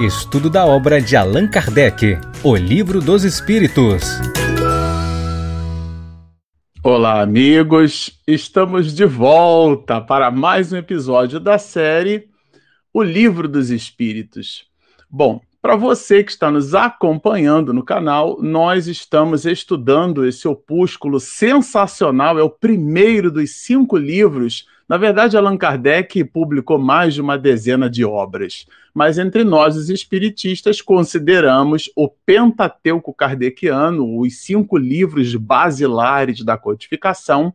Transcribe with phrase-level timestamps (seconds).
[0.00, 4.04] Estudo da obra de Allan Kardec, O Livro dos Espíritos.
[6.84, 8.16] Olá, amigos!
[8.24, 12.28] Estamos de volta para mais um episódio da série
[12.94, 14.66] O Livro dos Espíritos.
[15.10, 22.38] Bom, para você que está nos acompanhando no canal, nós estamos estudando esse opúsculo sensacional,
[22.38, 24.66] é o primeiro dos cinco livros.
[24.88, 29.90] Na verdade, Allan Kardec publicou mais de uma dezena de obras, mas entre nós, os
[29.90, 37.52] espiritistas, consideramos o Pentateuco Kardeciano, os cinco livros basilares da codificação,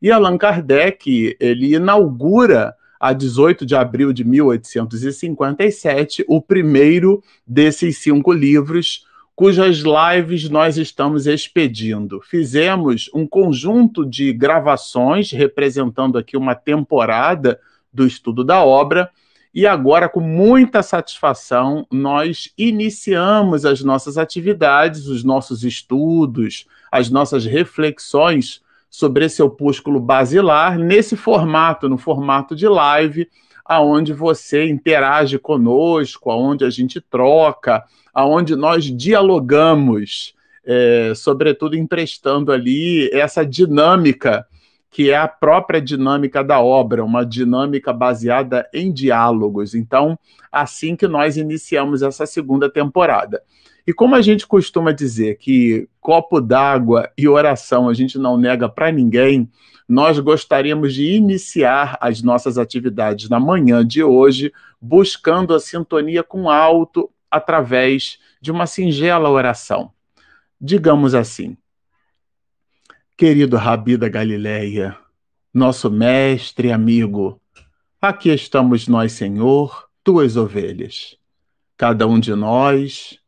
[0.00, 8.32] e Allan Kardec ele inaugura a 18 de abril de 1857, o primeiro desses cinco
[8.32, 12.20] livros, cujas lives nós estamos expedindo.
[12.20, 17.58] Fizemos um conjunto de gravações representando aqui uma temporada
[17.92, 19.10] do estudo da obra.
[19.52, 27.44] E agora, com muita satisfação, nós iniciamos as nossas atividades, os nossos estudos, as nossas
[27.44, 28.62] reflexões
[28.92, 33.26] sobre esse opúsculo basilar nesse formato, no formato de live,
[33.64, 43.08] aonde você interage conosco, aonde a gente troca, aonde nós dialogamos, é, sobretudo emprestando ali
[43.14, 44.46] essa dinâmica
[44.90, 49.74] que é a própria dinâmica da obra, uma dinâmica baseada em diálogos.
[49.74, 50.18] Então,
[50.52, 53.42] assim que nós iniciamos essa segunda temporada.
[53.86, 58.68] E como a gente costuma dizer que copo d'água e oração a gente não nega
[58.68, 59.50] para ninguém,
[59.88, 66.48] nós gostaríamos de iniciar as nossas atividades na manhã de hoje buscando a sintonia com
[66.48, 69.90] alto através de uma singela oração.
[70.60, 71.56] Digamos assim:
[73.16, 74.96] Querido Rabi da Galileia,
[75.52, 77.40] nosso mestre e amigo,
[78.00, 81.16] aqui estamos nós, Senhor, tuas ovelhas.
[81.76, 83.18] Cada um de nós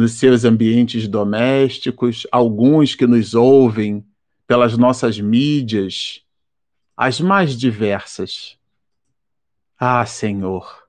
[0.00, 4.02] nos seus ambientes domésticos, alguns que nos ouvem
[4.46, 6.22] pelas nossas mídias,
[6.96, 8.56] as mais diversas.
[9.78, 10.84] Ah, Senhor,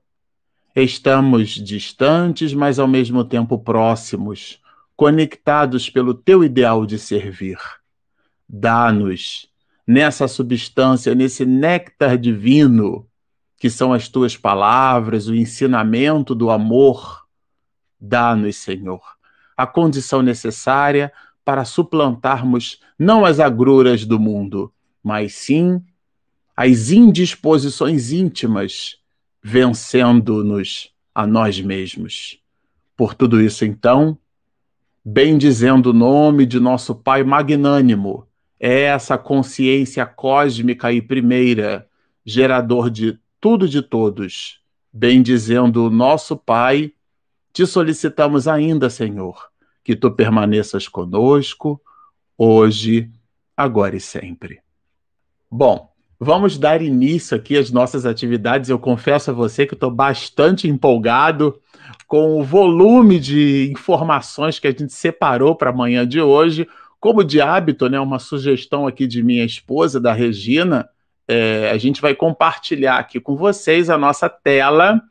[0.74, 4.58] estamos distantes, mas ao mesmo tempo próximos,
[4.96, 7.58] conectados pelo teu ideal de servir.
[8.48, 9.46] Dá-nos,
[9.86, 13.06] nessa substância, nesse néctar divino,
[13.58, 17.21] que são as tuas palavras, o ensinamento do amor
[18.04, 19.00] Dá-nos, Senhor,
[19.56, 21.12] a condição necessária
[21.44, 25.80] para suplantarmos não as agruras do mundo, mas sim
[26.56, 28.96] as indisposições íntimas,
[29.40, 32.40] vencendo-nos a nós mesmos.
[32.96, 34.18] Por tudo isso, então,
[35.04, 38.26] bendizendo o nome de nosso Pai magnânimo,
[38.58, 41.86] é essa consciência cósmica e primeira,
[42.26, 44.60] gerador de tudo de todos,
[44.92, 46.92] bendizendo o nosso Pai
[47.52, 49.48] te solicitamos ainda, Senhor,
[49.84, 51.80] que tu permaneças conosco,
[52.36, 53.10] hoje,
[53.56, 54.60] agora e sempre.
[55.50, 58.70] Bom, vamos dar início aqui às nossas atividades.
[58.70, 61.60] Eu confesso a você que estou bastante empolgado
[62.06, 66.66] com o volume de informações que a gente separou para amanhã de hoje.
[66.98, 70.88] Como de hábito, né, uma sugestão aqui de minha esposa, da Regina,
[71.28, 75.02] é, a gente vai compartilhar aqui com vocês a nossa tela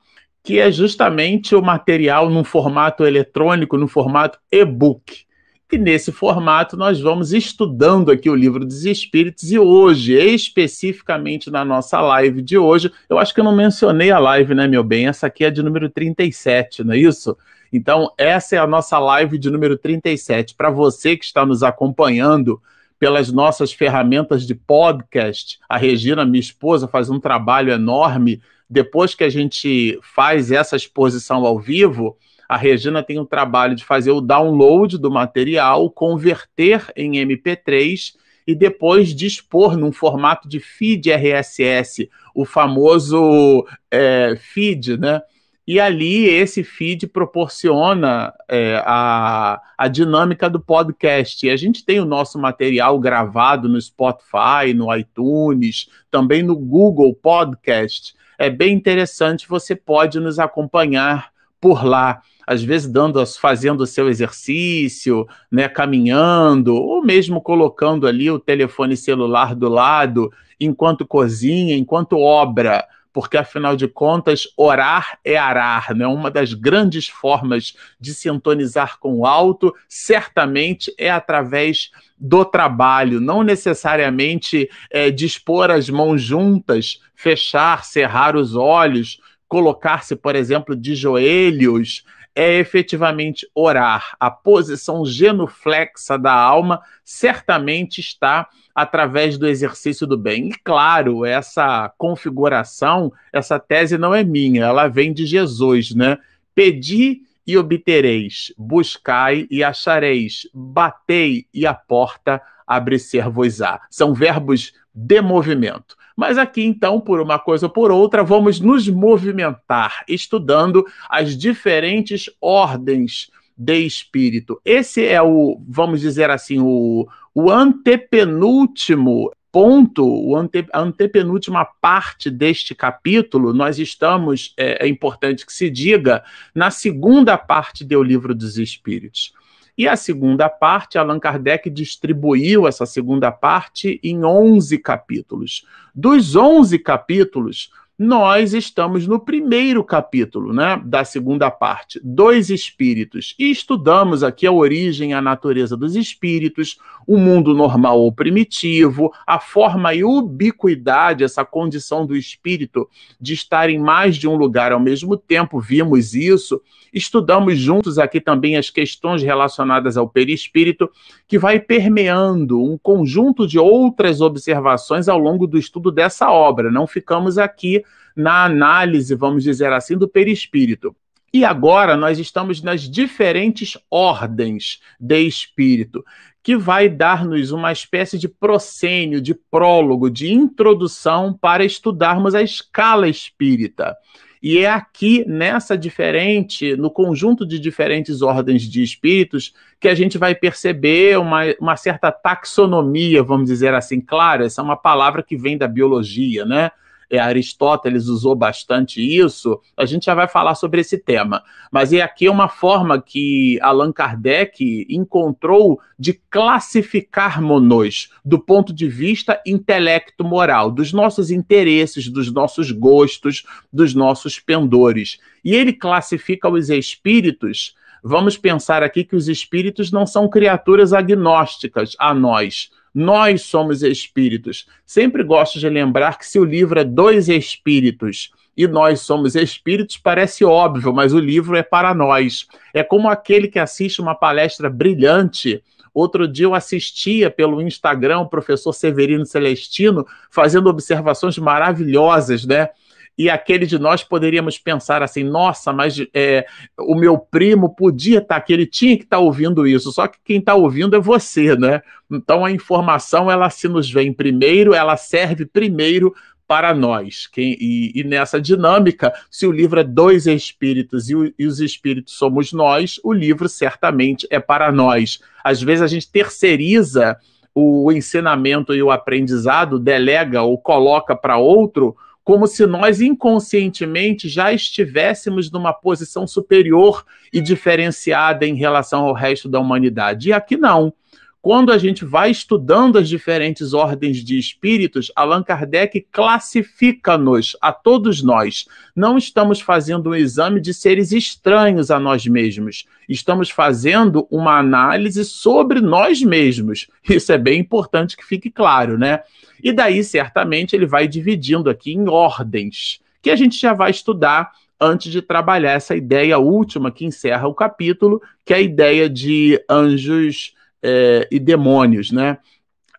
[0.44, 5.26] que é justamente o material num formato eletrônico, no formato e-book.
[5.72, 11.64] E nesse formato nós vamos estudando aqui o livro dos Espíritos e hoje, especificamente na
[11.64, 15.08] nossa live de hoje, eu acho que eu não mencionei a live, né, meu bem?
[15.08, 17.38] Essa aqui é de número 37, não é isso?
[17.72, 20.56] Então, essa é a nossa live de número 37.
[20.56, 22.62] Para você que está nos acompanhando
[23.00, 29.26] pelas nossas ferramentas de podcast, a Regina, minha esposa, faz um trabalho enorme depois que
[29.26, 32.18] a gente faz essa exposição ao vivo,
[32.48, 38.14] a Regina tem o trabalho de fazer o download do material, converter em MP3
[38.48, 45.22] e depois dispor num formato de feed RSS, o famoso é, feed, né?
[45.68, 51.46] E ali esse feed proporciona é, a, a dinâmica do podcast.
[51.46, 57.14] E a gente tem o nosso material gravado no Spotify, no iTunes, também no Google
[57.14, 61.30] Podcast é bem interessante, você pode nos acompanhar
[61.60, 68.32] por lá, às vezes dando, fazendo o seu exercício, né, caminhando, ou mesmo colocando ali
[68.32, 72.84] o telefone celular do lado, enquanto cozinha, enquanto obra,
[73.14, 76.08] porque afinal de contas, orar é arar, né?
[76.08, 83.44] Uma das grandes formas de sintonizar com o alto, certamente é através do trabalho, não
[83.44, 92.04] necessariamente é, dispor as mãos juntas, fechar, cerrar os olhos, colocar-se, por exemplo, de joelhos,
[92.34, 94.16] é efetivamente orar.
[94.20, 100.50] A posição genuflexa da alma certamente está através do exercício do bem.
[100.50, 106.18] E claro, essa configuração, essa tese não é minha, ela vem de Jesus, né?
[106.54, 113.82] Pedi e obtereis, buscai e achareis, batei e a porta abre-ser-vos-á.
[113.90, 115.96] São verbos de movimento.
[116.16, 122.30] Mas aqui, então, por uma coisa ou por outra, vamos nos movimentar, estudando as diferentes
[122.40, 124.60] ordens de espírito.
[124.64, 132.30] Esse é o, vamos dizer assim, o, o antepenúltimo ponto, o ante, a antepenúltima parte
[132.30, 136.24] deste capítulo, nós estamos, é, é importante que se diga,
[136.56, 139.34] na segunda parte do Livro dos Espíritos.
[139.78, 145.66] E a segunda parte, Allan Kardec distribuiu essa segunda parte em 11 capítulos.
[145.94, 147.72] Dos 11 capítulos,
[148.04, 154.52] nós estamos no primeiro capítulo, né, da segunda parte, dois espíritos, e estudamos aqui a
[154.52, 161.46] origem a natureza dos espíritos, o mundo normal ou primitivo, a forma e ubiquidade, essa
[161.46, 162.90] condição do espírito
[163.20, 166.60] de estar em mais de um lugar ao mesmo tempo, vimos isso.
[166.92, 170.90] Estudamos juntos aqui também as questões relacionadas ao perispírito,
[171.28, 176.72] que vai permeando um conjunto de outras observações ao longo do estudo dessa obra.
[176.72, 177.84] Não ficamos aqui
[178.16, 180.96] na análise, vamos dizer assim, do perispírito.
[181.34, 186.04] E agora nós estamos nas diferentes ordens de espírito,
[186.44, 193.08] que vai dar-nos uma espécie de proscênio, de prólogo, de introdução para estudarmos a escala
[193.08, 193.96] espírita.
[194.44, 200.18] E é aqui, nessa diferente, no conjunto de diferentes ordens de espíritos, que a gente
[200.18, 204.02] vai perceber uma, uma certa taxonomia, vamos dizer assim.
[204.02, 206.72] Claro, essa é uma palavra que vem da biologia, né?
[207.12, 211.44] É, Aristóteles usou bastante isso, a gente já vai falar sobre esse tema.
[211.70, 219.42] Mas é aqui uma forma que Allan Kardec encontrou de classificarmos do ponto de vista
[219.46, 225.20] intelecto-moral, dos nossos interesses, dos nossos gostos, dos nossos pendores.
[225.44, 227.76] E ele classifica os espíritos.
[228.02, 234.68] Vamos pensar aqui que os espíritos não são criaturas agnósticas a nós nós somos espíritos.
[234.86, 239.98] Sempre gosto de lembrar que se o livro é dois espíritos e nós somos espíritos,
[239.98, 242.48] parece óbvio, mas o livro é para nós.
[242.74, 245.64] É como aquele que assiste uma palestra brilhante.
[245.94, 252.70] Outro dia eu assistia pelo Instagram o professor Severino Celestino fazendo observações maravilhosas, né?
[253.18, 256.46] E aquele de nós poderíamos pensar assim: nossa, mas é,
[256.80, 260.08] o meu primo podia estar tá aqui, ele tinha que estar tá ouvindo isso, só
[260.08, 261.82] que quem está ouvindo é você, né?
[262.10, 266.14] Então a informação ela se nos vem primeiro, ela serve primeiro
[266.52, 267.28] para nós.
[267.28, 271.62] Quem, e, e, nessa dinâmica, se o livro é dois espíritos e, o, e, os
[271.62, 275.22] espíritos somos nós, o livro certamente é para nós.
[275.42, 277.18] Às vezes a gente terceiriza
[277.56, 284.54] o ensinamento e o aprendizado, delega ou coloca para outro como se nós inconscientemente já
[284.54, 290.30] estivéssemos numa posição superior e diferenciada em relação ao resto da humanidade.
[290.30, 290.94] E aqui não.
[291.42, 298.22] Quando a gente vai estudando as diferentes ordens de espíritos, Allan Kardec classifica-nos, a todos
[298.22, 298.68] nós.
[298.96, 302.86] Não estamos fazendo um exame de seres estranhos a nós mesmos.
[303.10, 306.88] Estamos fazendo uma análise sobre nós mesmos.
[307.10, 309.22] Isso é bem importante que fique claro, né?
[309.64, 314.52] E daí, certamente, ele vai dividindo aqui em ordens, que a gente já vai estudar
[314.80, 319.60] antes de trabalhar essa ideia última que encerra o capítulo, que é a ideia de
[319.68, 322.38] anjos é, e demônios, né?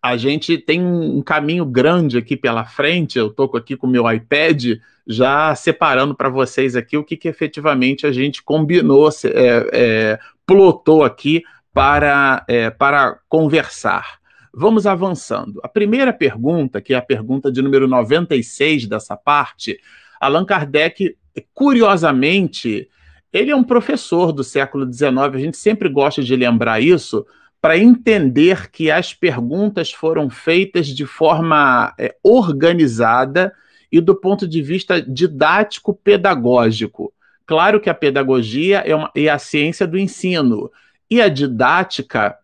[0.03, 3.19] A gente tem um caminho grande aqui pela frente.
[3.19, 7.29] Eu estou aqui com o meu iPad já separando para vocês aqui o que, que
[7.29, 14.21] efetivamente a gente combinou, é, é, plotou aqui para, é, para conversar.
[14.53, 15.61] Vamos avançando.
[15.63, 19.79] A primeira pergunta, que é a pergunta de número 96 dessa parte,
[20.21, 21.17] Allan Kardec,
[21.55, 22.89] curiosamente,
[23.33, 27.25] ele é um professor do século XIX, a gente sempre gosta de lembrar isso,
[27.63, 33.55] para entender que as perguntas foram feitas de forma é, organizada
[33.91, 37.13] e do ponto de vista didático-pedagógico.
[37.47, 40.73] Claro que a pedagogia é, uma, é a ciência do ensino
[41.09, 42.37] e a didática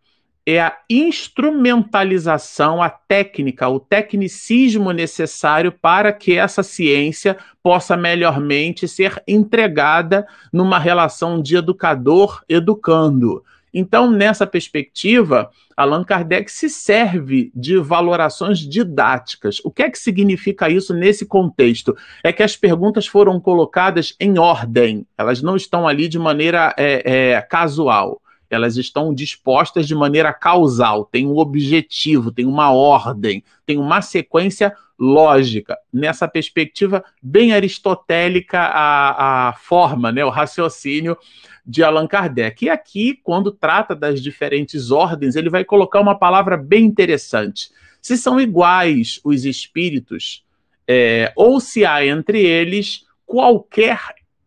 [0.47, 9.21] é a instrumentalização, a técnica, o tecnicismo necessário para que essa ciência possa melhormente ser
[9.27, 13.43] entregada numa relação de educador-educando.
[13.73, 19.61] Então, nessa perspectiva, Allan Kardec se serve de valorações didáticas.
[19.65, 21.97] O que é que significa isso nesse contexto?
[22.23, 27.33] É que as perguntas foram colocadas em ordem, elas não estão ali de maneira é,
[27.33, 33.78] é, casual elas estão dispostas de maneira causal, tem um objetivo, tem uma ordem, tem
[33.78, 35.76] uma sequência lógica.
[35.93, 41.17] Nessa perspectiva bem aristotélica, a, a forma, né, o raciocínio
[41.64, 42.64] de Allan Kardec.
[42.64, 47.71] E aqui, quando trata das diferentes ordens, ele vai colocar uma palavra bem interessante.
[48.00, 50.45] Se são iguais os espíritos,
[50.87, 54.00] é, ou se há entre eles qualquer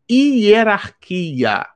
[0.09, 1.67] hierarquia.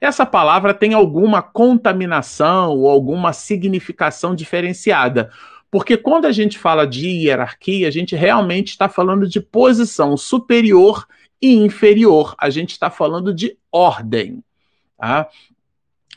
[0.00, 5.30] Essa palavra tem alguma contaminação ou alguma significação diferenciada.
[5.70, 11.06] Porque quando a gente fala de hierarquia, a gente realmente está falando de posição superior
[11.40, 12.34] e inferior.
[12.38, 14.42] A gente está falando de ordem.
[14.98, 15.28] Tá?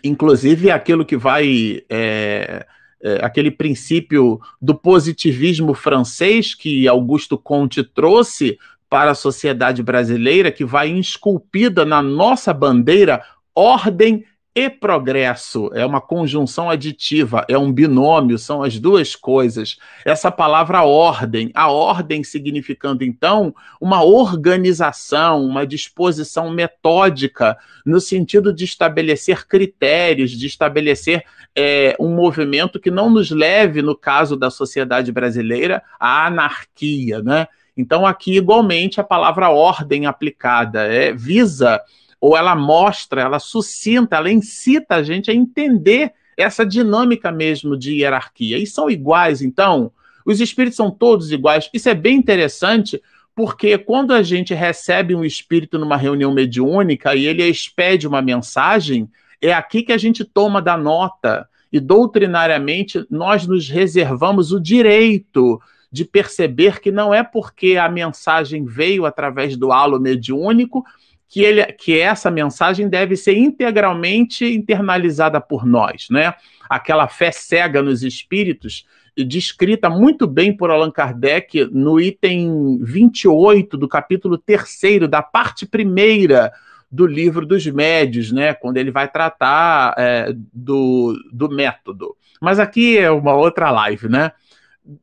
[0.04, 1.84] Inclusive, aquilo que vai.
[1.90, 2.66] É,
[3.06, 8.58] é, aquele princípio do positivismo francês que Augusto Comte trouxe
[8.90, 13.22] para a sociedade brasileira, que vai esculpida na nossa bandeira
[13.56, 15.72] ordem e progresso.
[15.74, 19.78] É uma conjunção aditiva, é um binômio, são as duas coisas.
[20.06, 28.64] Essa palavra ordem, a ordem significando então uma organização, uma disposição metódica, no sentido de
[28.64, 31.24] estabelecer critérios, de estabelecer
[31.56, 37.48] é, um movimento que não nos leve, no caso da sociedade brasileira, à anarquia, né?
[37.76, 41.82] Então, aqui, igualmente, a palavra ordem aplicada é, visa
[42.24, 47.98] ou ela mostra, ela suscita, ela incita a gente a entender essa dinâmica mesmo de
[47.98, 48.58] hierarquia.
[48.58, 49.92] E são iguais, então?
[50.26, 51.70] Os espíritos são todos iguais.
[51.74, 53.02] Isso é bem interessante,
[53.36, 59.10] porque quando a gente recebe um espírito numa reunião mediúnica e ele expede uma mensagem,
[59.42, 61.46] é aqui que a gente toma da nota.
[61.74, 65.62] E doutrinariamente nós nos reservamos o direito
[65.92, 70.86] de perceber que não é porque a mensagem veio através do halo mediúnico
[71.34, 76.36] que, ele, que essa mensagem deve ser integralmente internalizada por nós, né?
[76.70, 78.86] Aquela fé cega nos espíritos,
[79.18, 86.54] descrita muito bem por Allan Kardec no item 28 do capítulo 3 da parte primeira
[86.92, 88.54] do livro dos médios, né?
[88.54, 92.16] Quando ele vai tratar é, do, do método.
[92.40, 94.34] Mas aqui é uma outra live, né?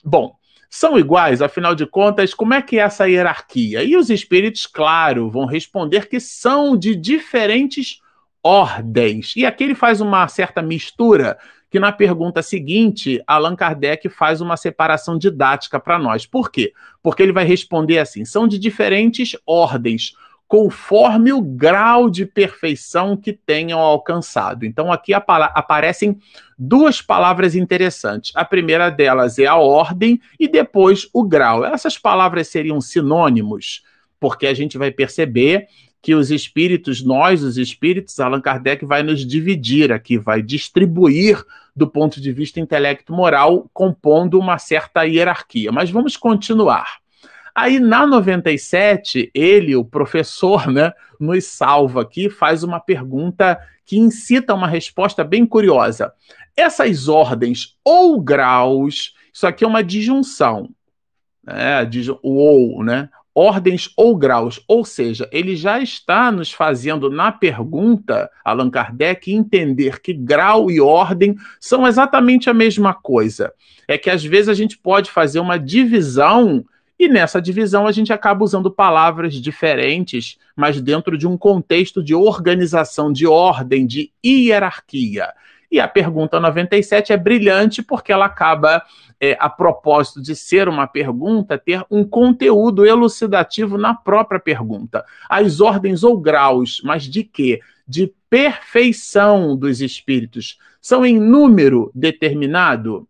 [0.04, 0.36] Bom,
[0.70, 3.82] são iguais, afinal de contas, como é que é essa hierarquia?
[3.82, 8.00] E os espíritos, claro, vão responder que são de diferentes
[8.40, 9.34] ordens.
[9.36, 11.36] E aqui ele faz uma certa mistura,
[11.68, 16.24] que na pergunta seguinte, Allan Kardec faz uma separação didática para nós.
[16.24, 16.72] Por quê?
[17.02, 20.14] Porque ele vai responder assim: são de diferentes ordens
[20.50, 24.66] conforme o grau de perfeição que tenham alcançado.
[24.66, 26.18] Então, aqui aparecem
[26.58, 28.32] duas palavras interessantes.
[28.34, 31.64] A primeira delas é a ordem e depois o grau.
[31.64, 33.84] Essas palavras seriam sinônimos,
[34.18, 35.68] porque a gente vai perceber
[36.02, 41.40] que os espíritos, nós, os espíritos, Allan Kardec vai nos dividir aqui, vai distribuir
[41.76, 45.70] do ponto de vista intelecto-moral, compondo uma certa hierarquia.
[45.70, 46.99] Mas vamos continuar.
[47.54, 54.54] Aí na 97, ele, o professor, né, nos salva aqui, faz uma pergunta que incita
[54.54, 56.12] uma resposta bem curiosa.
[56.56, 60.70] Essas ordens ou graus, isso aqui é uma disjunção,
[61.44, 61.88] né,
[62.22, 63.08] o ou, né?
[63.32, 70.00] Ordens ou graus, ou seja, ele já está nos fazendo na pergunta, Allan Kardec, entender
[70.00, 73.52] que grau e ordem são exatamente a mesma coisa.
[73.86, 76.64] É que às vezes a gente pode fazer uma divisão
[77.00, 82.14] e nessa divisão a gente acaba usando palavras diferentes, mas dentro de um contexto de
[82.14, 85.32] organização, de ordem, de hierarquia.
[85.72, 88.82] E a pergunta 97 é brilhante porque ela acaba,
[89.18, 95.02] é, a propósito de ser uma pergunta, ter um conteúdo elucidativo na própria pergunta.
[95.26, 97.60] As ordens ou graus, mas de quê?
[97.88, 100.58] De perfeição dos espíritos.
[100.82, 103.08] São em número determinado?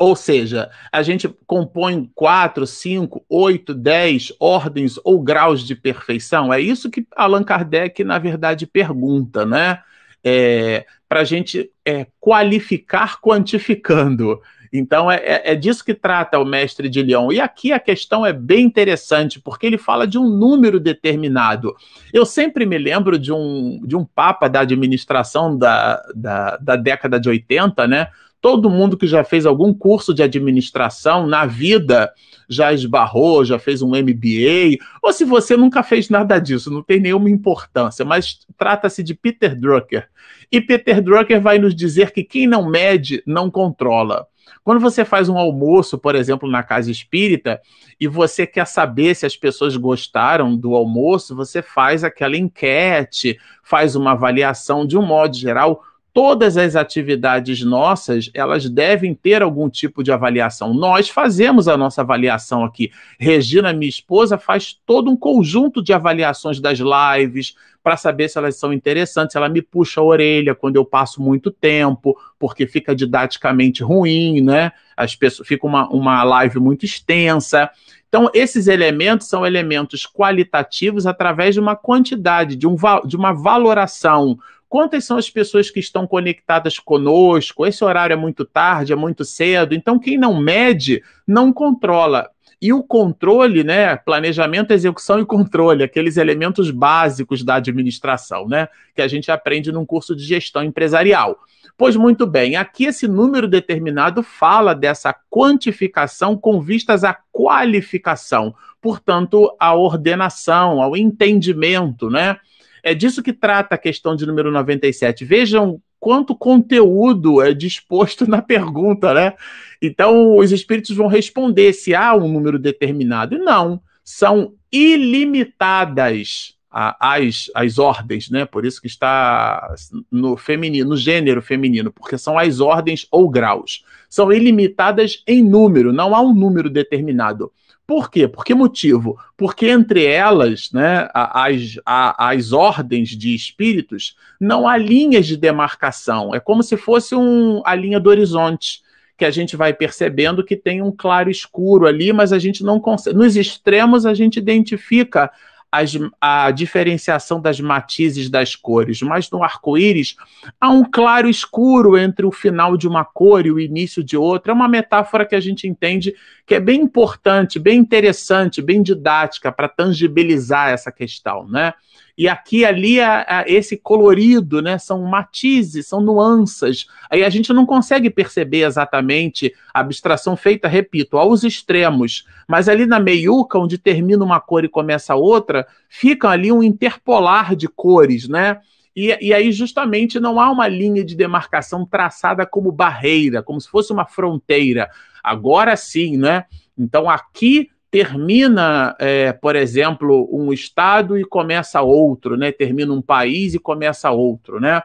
[0.00, 6.50] Ou seja, a gente compõe quatro, cinco, oito, dez ordens ou graus de perfeição.
[6.50, 9.82] É isso que Allan Kardec, na verdade, pergunta, né?
[10.24, 14.40] É, Para a gente é, qualificar quantificando.
[14.72, 17.30] Então, é, é, é, disso que trata o mestre de Leão.
[17.30, 21.76] E aqui a questão é bem interessante, porque ele fala de um número determinado.
[22.10, 27.20] Eu sempre me lembro de um, de um papa da administração da, da, da década
[27.20, 28.08] de 80, né?
[28.40, 32.12] Todo mundo que já fez algum curso de administração na vida
[32.48, 36.98] já esbarrou, já fez um MBA, ou se você nunca fez nada disso, não tem
[36.98, 40.08] nenhuma importância, mas trata-se de Peter Drucker.
[40.50, 44.26] E Peter Drucker vai nos dizer que quem não mede não controla.
[44.64, 47.60] Quando você faz um almoço, por exemplo, na casa espírita,
[47.98, 53.94] e você quer saber se as pessoas gostaram do almoço, você faz aquela enquete, faz
[53.96, 55.82] uma avaliação de um modo geral
[56.12, 60.74] todas as atividades nossas, elas devem ter algum tipo de avaliação.
[60.74, 62.90] Nós fazemos a nossa avaliação aqui.
[63.18, 68.56] Regina, minha esposa, faz todo um conjunto de avaliações das lives para saber se elas
[68.56, 69.36] são interessantes.
[69.36, 74.72] Ela me puxa a orelha quando eu passo muito tempo, porque fica didaticamente ruim, né?
[74.96, 77.70] As pessoas fica uma, uma live muito extensa.
[78.08, 82.74] Então, esses elementos são elementos qualitativos através de uma quantidade, de, um,
[83.06, 84.36] de uma valoração
[84.70, 87.66] Quantas são as pessoas que estão conectadas conosco?
[87.66, 89.74] Esse horário é muito tarde, é muito cedo.
[89.74, 92.30] Então, quem não mede, não controla.
[92.62, 93.96] E o controle, né?
[93.96, 98.68] Planejamento, execução e controle, aqueles elementos básicos da administração, né?
[98.94, 101.40] Que a gente aprende num curso de gestão empresarial.
[101.76, 109.52] Pois muito bem, aqui esse número determinado fala dessa quantificação com vistas à qualificação, portanto,
[109.58, 112.38] à ordenação, ao entendimento, né?
[112.82, 115.24] É disso que trata a questão de número 97.
[115.24, 119.34] Vejam quanto conteúdo é disposto na pergunta, né?
[119.80, 123.34] Então, os espíritos vão responder se há um número determinado.
[123.34, 128.44] E não, são ilimitadas as, as ordens, né?
[128.44, 129.74] Por isso que está
[130.10, 133.84] no feminino, no gênero feminino, porque são as ordens ou graus.
[134.08, 137.52] São ilimitadas em número, não há um número determinado.
[137.90, 138.28] Por quê?
[138.28, 139.18] Por que motivo?
[139.36, 146.32] Porque entre elas, né, as, as ordens de espíritos, não há linhas de demarcação.
[146.32, 148.80] É como se fosse um, a linha do horizonte,
[149.18, 152.78] que a gente vai percebendo que tem um claro escuro ali, mas a gente não
[152.78, 153.16] consegue.
[153.16, 155.28] Nos extremos, a gente identifica
[155.70, 160.16] as, a diferenciação das matizes das cores, mas no arco-íris
[160.60, 164.52] há um claro escuro entre o final de uma cor e o início de outra.
[164.52, 169.52] É uma metáfora que a gente entende que é bem importante, bem interessante, bem didática
[169.52, 171.74] para tangibilizar essa questão, né?
[172.16, 174.78] E aqui ali a, a, esse colorido, né?
[174.78, 176.86] São matizes, são nuances.
[177.10, 182.26] Aí a gente não consegue perceber exatamente a abstração feita, repito, aos extremos.
[182.46, 187.54] Mas ali na meiuca, onde termina uma cor e começa outra, fica ali um interpolar
[187.56, 188.60] de cores, né?
[188.94, 193.68] E, e, aí, justamente, não há uma linha de demarcação traçada como barreira, como se
[193.68, 194.90] fosse uma fronteira.
[195.22, 196.44] Agora sim, né?
[196.76, 202.52] Então, aqui termina, é, por exemplo, um estado e começa outro, né?
[202.52, 204.82] Termina um país e começa outro, né?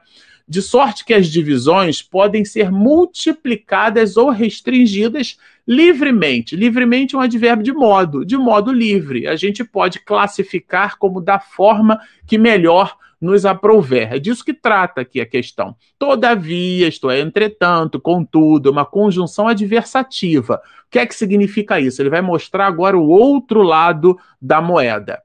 [0.47, 5.37] De sorte que as divisões podem ser multiplicadas ou restringidas
[5.67, 6.55] livremente.
[6.55, 9.27] Livremente é um advérbio de modo, de modo livre.
[9.27, 14.13] A gente pode classificar como da forma que melhor nos aprouver.
[14.13, 15.75] É disso que trata aqui a questão.
[15.97, 20.61] Todavia, isto é, entretanto, contudo, uma conjunção adversativa.
[20.87, 22.01] O que é que significa isso?
[22.01, 25.21] Ele vai mostrar agora o outro lado da moeda.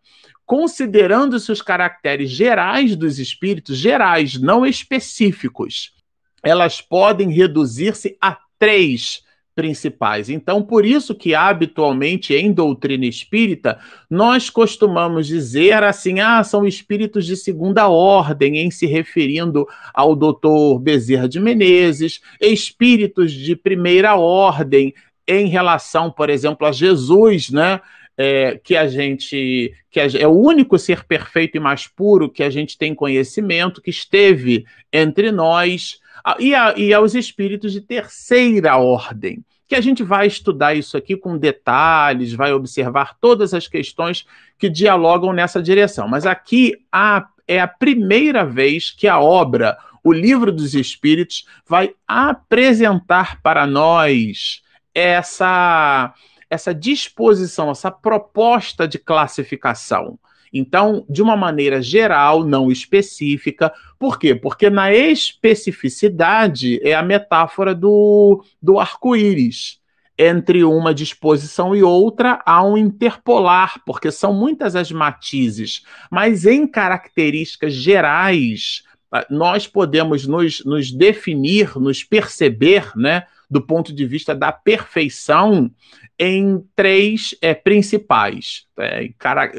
[0.47, 5.95] Considerando-se os caracteres gerais dos espíritos, gerais, não específicos,
[6.43, 9.23] elas podem reduzir-se a três
[9.61, 10.31] principais.
[10.31, 17.27] Então, por isso que habitualmente em doutrina espírita, nós costumamos dizer assim: ah, são espíritos
[17.27, 24.95] de segunda ordem, em se referindo ao doutor Bezerra de Menezes, espíritos de primeira ordem
[25.29, 27.83] em relação, por exemplo, a Jesus, né?
[28.17, 32.51] É, que a gente que é o único ser perfeito e mais puro que a
[32.51, 36.01] gente tem conhecimento, que esteve entre nós,
[36.39, 41.17] e, a, e aos espíritos de terceira ordem que a gente vai estudar isso aqui
[41.17, 44.27] com detalhes, vai observar todas as questões
[44.59, 46.09] que dialogam nessa direção.
[46.09, 51.95] Mas aqui a, é a primeira vez que a obra, o Livro dos Espíritos, vai
[52.05, 54.61] apresentar para nós
[54.93, 56.15] essa,
[56.51, 60.19] essa disposição, essa proposta de classificação.
[60.53, 63.73] Então, de uma maneira geral, não específica.
[63.99, 64.35] Por quê?
[64.35, 69.79] Porque na especificidade é a metáfora do, do arco-íris.
[70.19, 76.67] Entre uma disposição e outra há um interpolar, porque são muitas as matizes, mas em
[76.67, 78.83] características gerais,
[79.31, 85.71] nós podemos nos, nos definir, nos perceber, né, do ponto de vista da perfeição,
[86.23, 88.67] em três é, principais.
[88.79, 89.51] É, cara,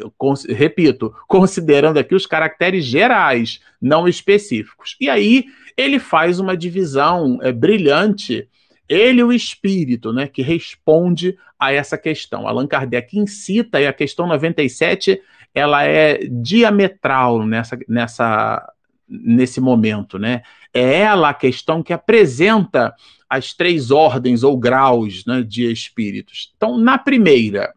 [0.47, 4.95] repito, considerando aqui os caracteres gerais, não específicos.
[5.02, 5.45] E aí
[5.76, 8.47] ele faz uma divisão é, brilhante
[8.88, 12.47] ele o espírito, né, que responde a essa questão.
[12.47, 15.19] Allan Kardec incita, e a questão 97
[15.56, 18.71] ela é diametral nessa, nessa,
[19.08, 20.43] nesse momento, né?
[20.74, 22.93] É ela a questão que apresenta
[23.31, 26.51] as três ordens ou graus né, de espíritos.
[26.57, 27.73] Então, na primeira,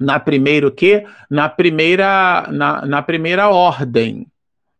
[0.00, 1.04] na primeira o quê?
[1.28, 4.26] Na primeira, na, na primeira ordem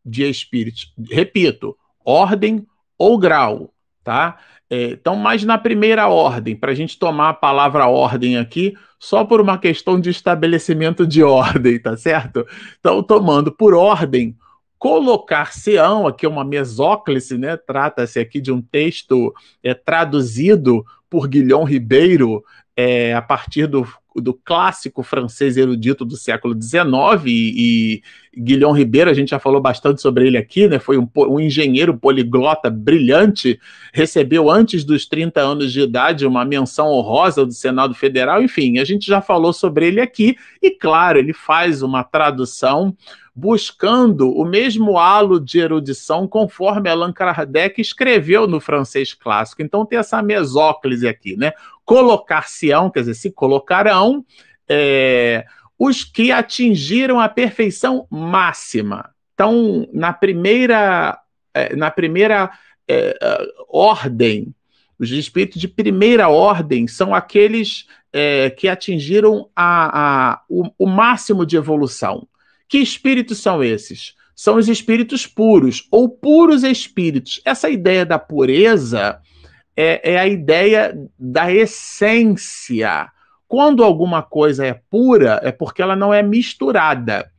[0.03, 0.91] de espíritos.
[1.11, 4.39] Repito, ordem ou grau, tá?
[4.71, 9.23] É, então, mais na primeira ordem, para a gente tomar a palavra ordem aqui, só
[9.23, 12.47] por uma questão de estabelecimento de ordem, tá certo?
[12.81, 14.35] Então, tomando por ordem,
[14.79, 17.57] colocar-se-ão, aqui é uma mesóclise, né?
[17.57, 22.45] Trata-se aqui de um texto é, traduzido por Guilhom Ribeiro
[22.77, 23.87] é, a partir do
[24.21, 26.87] do clássico francês erudito do século XIX,
[27.27, 28.03] e,
[28.37, 30.79] e Guilhom Ribeiro, a gente já falou bastante sobre ele aqui, né?
[30.79, 33.59] Foi um, um, engenheiro poliglota brilhante,
[33.93, 38.85] recebeu antes dos 30 anos de idade uma menção honrosa do Senado Federal, enfim, a
[38.85, 42.95] gente já falou sobre ele aqui, e claro, ele faz uma tradução
[43.35, 49.61] buscando o mesmo halo de erudição conforme Allan Kardec escreveu no francês clássico.
[49.63, 51.53] Então tem essa mesóclise aqui, né?
[51.85, 54.25] Colocar-se-ão, quer dizer, se colocarão
[54.69, 55.45] é,
[55.79, 59.11] os que atingiram a perfeição máxima.
[59.35, 61.19] Então, na primeira,
[61.53, 62.51] é, na primeira
[62.89, 63.17] é,
[63.69, 64.55] ordem,
[64.99, 71.45] os espíritos de primeira ordem são aqueles é, que atingiram a, a, o, o máximo
[71.45, 72.27] de evolução.
[72.69, 74.15] Que espíritos são esses?
[74.35, 77.41] São os espíritos puros, ou puros espíritos.
[77.45, 79.21] Essa ideia da pureza
[79.77, 83.11] é, é a ideia da essência.
[83.49, 87.31] Quando alguma coisa é pura, é porque ela não é misturada.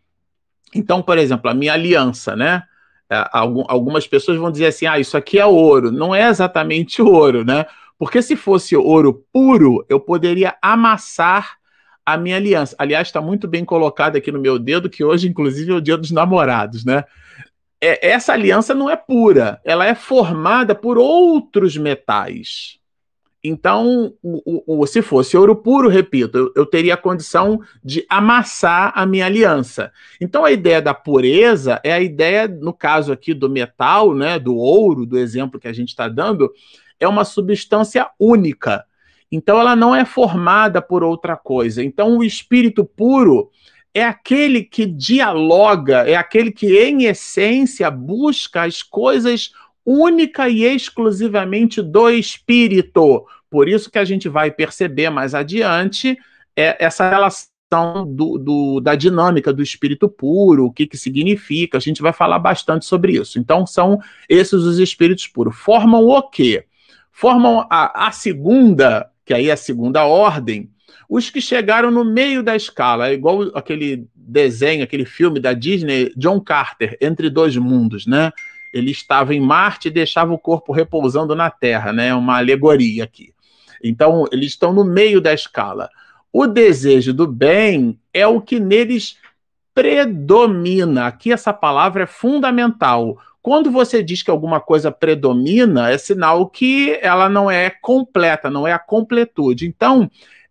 [0.74, 2.64] Então, por exemplo, a minha aliança, né?
[3.10, 5.92] É, algumas pessoas vão dizer assim: ah, isso aqui é ouro.
[5.92, 7.66] Não é exatamente ouro, né?
[7.98, 11.58] Porque se fosse ouro puro, eu poderia amassar
[12.06, 12.76] a minha aliança.
[12.78, 15.98] Aliás, está muito bem colocado aqui no meu dedo, que hoje, inclusive, é o dia
[15.98, 17.04] dos namorados, né?
[17.82, 22.80] É, essa aliança não é pura, ela é formada por outros metais.
[23.48, 28.92] Então, o, o, se fosse ouro puro, repito, eu, eu, teria a condição de amassar
[28.94, 29.92] a minha aliança.
[30.20, 34.56] Então, a ideia da pureza é a ideia, no caso aqui do metal, né, do
[34.56, 36.52] ouro, do exemplo que a gente está dando,
[37.00, 38.86] é uma substância única.
[39.32, 41.84] Então ela não é formada por outra coisa.
[41.84, 43.50] Então o espírito puro
[43.94, 49.52] é aquele que dialoga, é aquele que em essência busca as coisas
[49.86, 53.26] única e exclusivamente do espírito.
[53.50, 56.18] Por isso que a gente vai perceber mais adiante
[56.56, 57.48] é, essa relação
[58.08, 62.40] do, do, da dinâmica do espírito puro, o que, que significa, a gente vai falar
[62.40, 63.40] bastante sobre isso.
[63.40, 65.56] Então, são esses os espíritos puros.
[65.56, 66.66] Formam o quê?
[67.12, 70.72] Formam a, a segunda que aí é a segunda ordem,
[71.10, 76.14] os que chegaram no meio da escala, é igual aquele desenho, aquele filme da Disney,
[76.16, 78.32] John Carter, Entre Dois Mundos, né?
[78.74, 82.16] Ele estava em Marte e deixava o corpo repousando na Terra, né?
[82.16, 83.34] Uma alegoria aqui.
[83.84, 85.90] Então, eles estão no meio da escala.
[86.32, 89.18] O desejo do bem é o que neles
[89.74, 91.08] predomina.
[91.08, 93.18] Aqui essa palavra é fundamental.
[93.42, 98.68] Quando você diz que alguma coisa predomina, é sinal que ela não é completa, não
[98.68, 99.66] é a completude.
[99.68, 100.10] Então,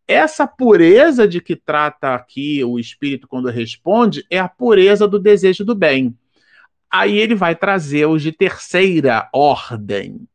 [0.08, 5.64] essa pureza de que trata aqui o espírito quando responde é a pureza do desejo
[5.64, 6.16] do bem.
[6.90, 10.26] Aí ele vai trazer os de terceira ordem.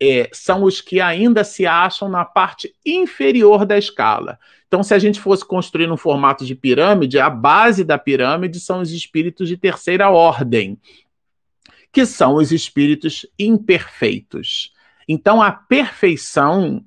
[0.00, 4.38] É, são os que ainda se acham na parte inferior da escala.
[4.66, 8.80] Então, se a gente fosse construir um formato de pirâmide, a base da pirâmide são
[8.80, 10.78] os espíritos de terceira ordem,
[11.92, 14.72] que são os espíritos imperfeitos.
[15.08, 16.84] Então, a perfeição,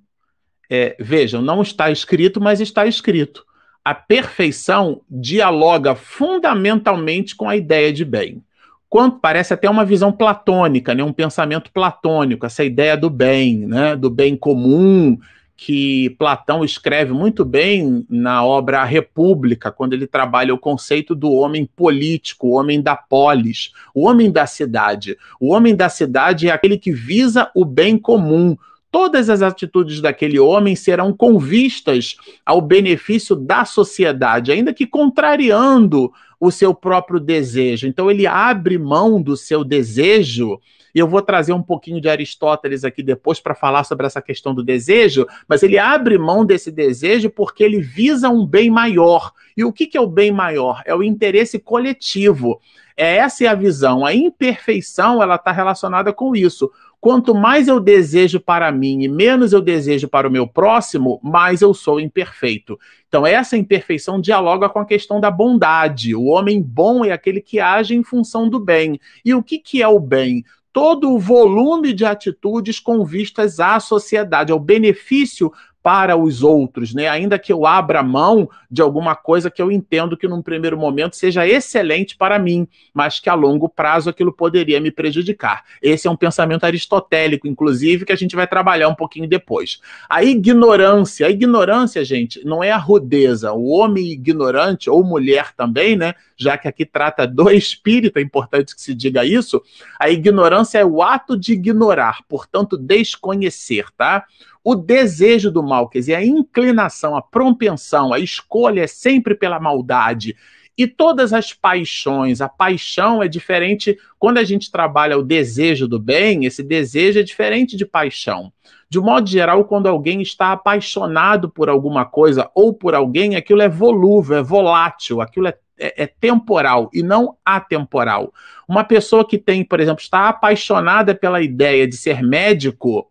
[0.70, 3.46] é, vejam, não está escrito, mas está escrito.
[3.84, 8.44] A perfeição dialoga fundamentalmente com a ideia de bem.
[8.90, 11.04] Quanto parece até uma visão platônica, né?
[11.04, 13.96] um pensamento platônico, essa ideia do bem, né?
[13.96, 15.18] do bem comum,
[15.56, 21.32] que Platão escreve muito bem na obra A República, quando ele trabalha o conceito do
[21.32, 25.18] homem político, o homem da polis, o homem da cidade.
[25.40, 28.58] O homem da cidade é aquele que visa o bem comum.
[28.90, 36.52] Todas as atitudes daquele homem serão convistas ao benefício da sociedade, ainda que contrariando o
[36.52, 37.88] seu próprio desejo.
[37.88, 40.60] Então, ele abre mão do seu desejo
[40.94, 44.54] e eu vou trazer um pouquinho de Aristóteles aqui depois para falar sobre essa questão
[44.54, 49.32] do desejo, mas ele abre mão desse desejo porque ele visa um bem maior.
[49.56, 50.82] E o que, que é o bem maior?
[50.86, 52.60] É o interesse coletivo.
[52.98, 54.06] É essa é a visão.
[54.06, 56.72] A imperfeição ela está relacionada com isso.
[57.02, 61.62] Quanto mais eu desejo para mim e menos eu desejo para o meu próximo, mais
[61.62, 62.78] eu sou imperfeito.
[63.08, 66.14] Então, essa imperfeição dialoga com a questão da bondade.
[66.14, 69.00] O homem bom é aquele que age em função do bem.
[69.24, 70.44] E o que, que é o bem?
[70.72, 77.08] todo o volume de atitudes com vistas à sociedade, ao benefício para os outros, né?
[77.08, 81.16] Ainda que eu abra mão de alguma coisa que eu entendo que num primeiro momento
[81.16, 85.64] seja excelente para mim, mas que a longo prazo aquilo poderia me prejudicar.
[85.82, 89.80] Esse é um pensamento aristotélico, inclusive, que a gente vai trabalhar um pouquinho depois.
[90.10, 93.54] A ignorância, a ignorância, gente, não é a rudeza.
[93.54, 96.14] O homem ignorante ou mulher também, né?
[96.36, 99.62] Já que aqui trata do espírito, é importante que se diga isso.
[100.00, 104.26] A ignorância é o ato de ignorar, portanto, desconhecer, tá?
[104.70, 109.60] O desejo do mal, quer dizer, a inclinação, a propensão, a escolha é sempre pela
[109.60, 110.36] maldade.
[110.78, 113.98] E todas as paixões, a paixão é diferente.
[114.20, 118.54] Quando a gente trabalha o desejo do bem, esse desejo é diferente de paixão.
[118.88, 123.64] De um modo geral, quando alguém está apaixonado por alguma coisa ou por alguém, aquilo
[123.64, 128.32] é volúvel, é volátil, aquilo é, é, é temporal e não atemporal.
[128.68, 133.09] Uma pessoa que tem, por exemplo, está apaixonada pela ideia de ser médico,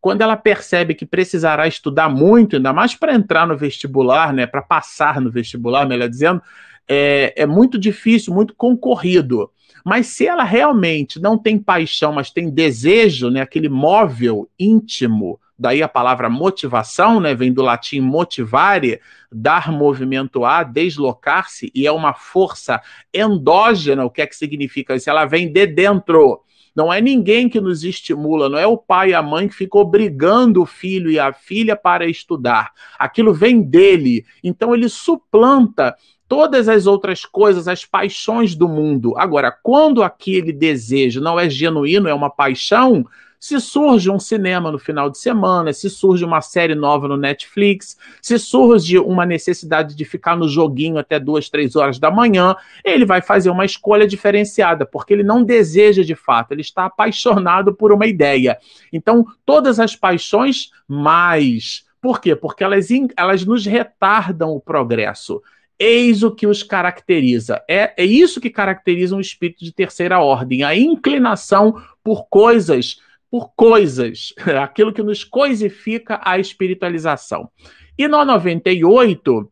[0.00, 4.62] quando ela percebe que precisará estudar muito, ainda mais para entrar no vestibular, né, para
[4.62, 6.40] passar no vestibular, melhor dizendo,
[6.88, 9.50] é, é muito difícil, muito concorrido.
[9.84, 15.82] Mas se ela realmente não tem paixão, mas tem desejo, né, aquele móvel íntimo, daí
[15.82, 22.14] a palavra motivação, né, vem do latim motivare, dar movimento a, deslocar-se, e é uma
[22.14, 22.80] força
[23.12, 25.10] endógena, o que é que significa isso?
[25.10, 26.42] Ela vem de dentro.
[26.74, 29.80] Não é ninguém que nos estimula, não é o pai e a mãe que ficam
[29.80, 32.72] obrigando o filho e a filha para estudar.
[32.98, 34.24] Aquilo vem dele.
[34.42, 35.94] Então ele suplanta
[36.28, 39.18] todas as outras coisas, as paixões do mundo.
[39.18, 43.04] Agora, quando aquele desejo não é genuíno, é uma paixão,
[43.40, 47.96] se surge um cinema no final de semana, se surge uma série nova no Netflix,
[48.20, 53.06] se surge uma necessidade de ficar no joguinho até duas, três horas da manhã, ele
[53.06, 57.92] vai fazer uma escolha diferenciada, porque ele não deseja de fato, ele está apaixonado por
[57.92, 58.58] uma ideia.
[58.92, 61.84] Então, todas as paixões, mais.
[62.02, 62.36] Por quê?
[62.36, 65.42] Porque elas, elas nos retardam o progresso.
[65.78, 67.62] Eis o que os caracteriza.
[67.66, 72.98] É, é isso que caracteriza um espírito de terceira ordem, a inclinação por coisas
[73.30, 77.48] por coisas, aquilo que nos coisifica a espiritualização.
[77.96, 79.50] E no 98,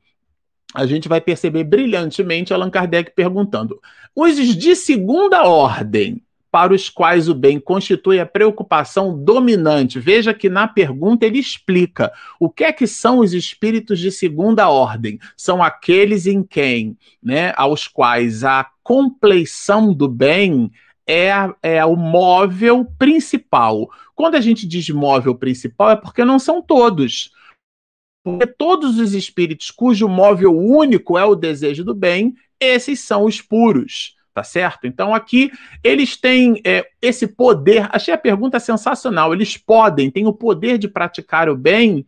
[0.74, 3.80] a gente vai perceber brilhantemente Allan Kardec perguntando:
[4.14, 10.00] os de segunda ordem, para os quais o bem constitui a preocupação dominante.
[10.00, 12.10] Veja que na pergunta ele explica
[12.40, 15.18] o que é que são os espíritos de segunda ordem.
[15.36, 20.70] São aqueles em quem, né, aos quais a compleição do bem
[21.08, 23.88] é, é o móvel principal.
[24.14, 27.32] Quando a gente diz móvel principal, é porque não são todos.
[28.22, 33.40] Porque todos os espíritos cujo móvel único é o desejo do bem, esses são os
[33.40, 34.86] puros tá certo?
[34.86, 35.50] Então aqui
[35.82, 37.88] eles têm é, esse poder.
[37.90, 39.32] Achei a pergunta sensacional.
[39.32, 42.06] Eles podem, têm o poder de praticar o bem.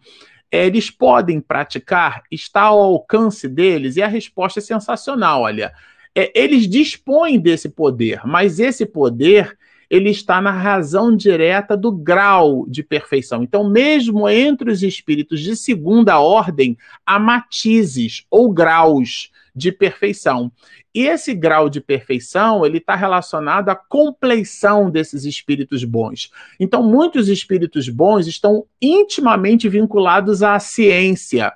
[0.49, 5.43] É, eles podem praticar, está ao alcance deles, e a resposta é sensacional.
[5.43, 5.73] Olha,
[6.15, 9.57] é, eles dispõem desse poder, mas esse poder
[9.91, 13.43] ele está na razão direta do grau de perfeição.
[13.43, 20.53] Então, mesmo entre os espíritos de segunda ordem, há matizes ou graus de perfeição.
[20.95, 26.31] E esse grau de perfeição, ele está relacionado à compleição desses espíritos bons.
[26.59, 31.53] Então, muitos espíritos bons estão intimamente vinculados à ciência.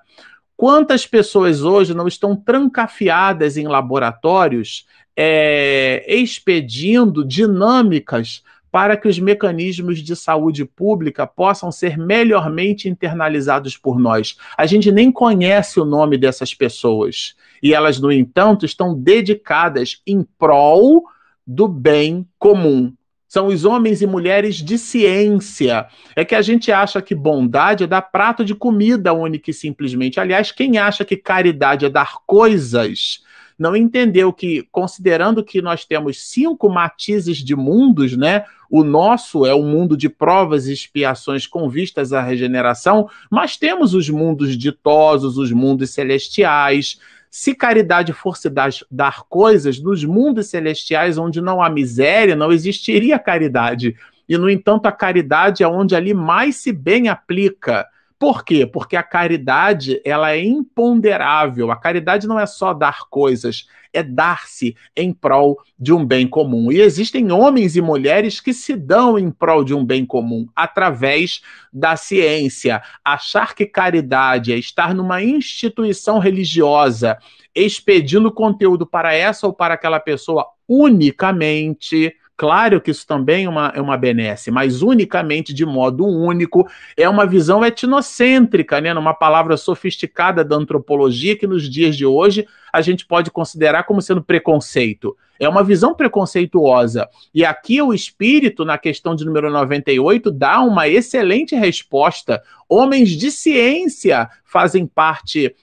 [0.56, 4.86] Quantas pessoas hoje não estão trancafiadas em laboratórios
[5.16, 8.42] é, expedindo dinâmicas
[8.74, 14.36] para que os mecanismos de saúde pública possam ser melhormente internalizados por nós.
[14.58, 20.26] A gente nem conhece o nome dessas pessoas e elas, no entanto, estão dedicadas em
[20.36, 21.04] prol
[21.46, 22.92] do bem comum.
[23.34, 25.88] São os homens e mulheres de ciência.
[26.14, 30.20] É que a gente acha que bondade é dar prato de comida única e simplesmente.
[30.20, 33.24] Aliás, quem acha que caridade é dar coisas,
[33.58, 38.44] não entendeu que, considerando que nós temos cinco matizes de mundos, né?
[38.70, 43.94] O nosso é o mundo de provas e expiações com vistas à regeneração, mas temos
[43.94, 47.00] os mundos ditosos, os mundos celestiais,
[47.36, 53.18] se caridade fosse dar, dar coisas, nos mundos celestiais onde não há miséria, não existiria
[53.18, 53.96] caridade.
[54.28, 58.66] E, no entanto, a caridade é onde ali mais se bem aplica Por quê?
[58.66, 61.70] Porque a caridade ela é imponderável.
[61.70, 66.70] A caridade não é só dar coisas, é dar-se em prol de um bem comum.
[66.70, 71.42] E existem homens e mulheres que se dão em prol de um bem comum através
[71.72, 72.82] da ciência.
[73.04, 77.18] Achar que caridade é estar numa instituição religiosa
[77.54, 83.72] expedindo conteúdo para essa ou para aquela pessoa unicamente Claro que isso também é uma,
[83.76, 88.92] é uma benesse, mas unicamente de modo único, é uma visão etnocêntrica, né?
[88.92, 94.02] Numa palavra sofisticada da antropologia que nos dias de hoje a gente pode considerar como
[94.02, 95.16] sendo preconceito.
[95.38, 97.08] É uma visão preconceituosa.
[97.32, 102.42] E aqui o espírito, na questão de número 98, dá uma excelente resposta.
[102.68, 105.54] Homens de ciência fazem parte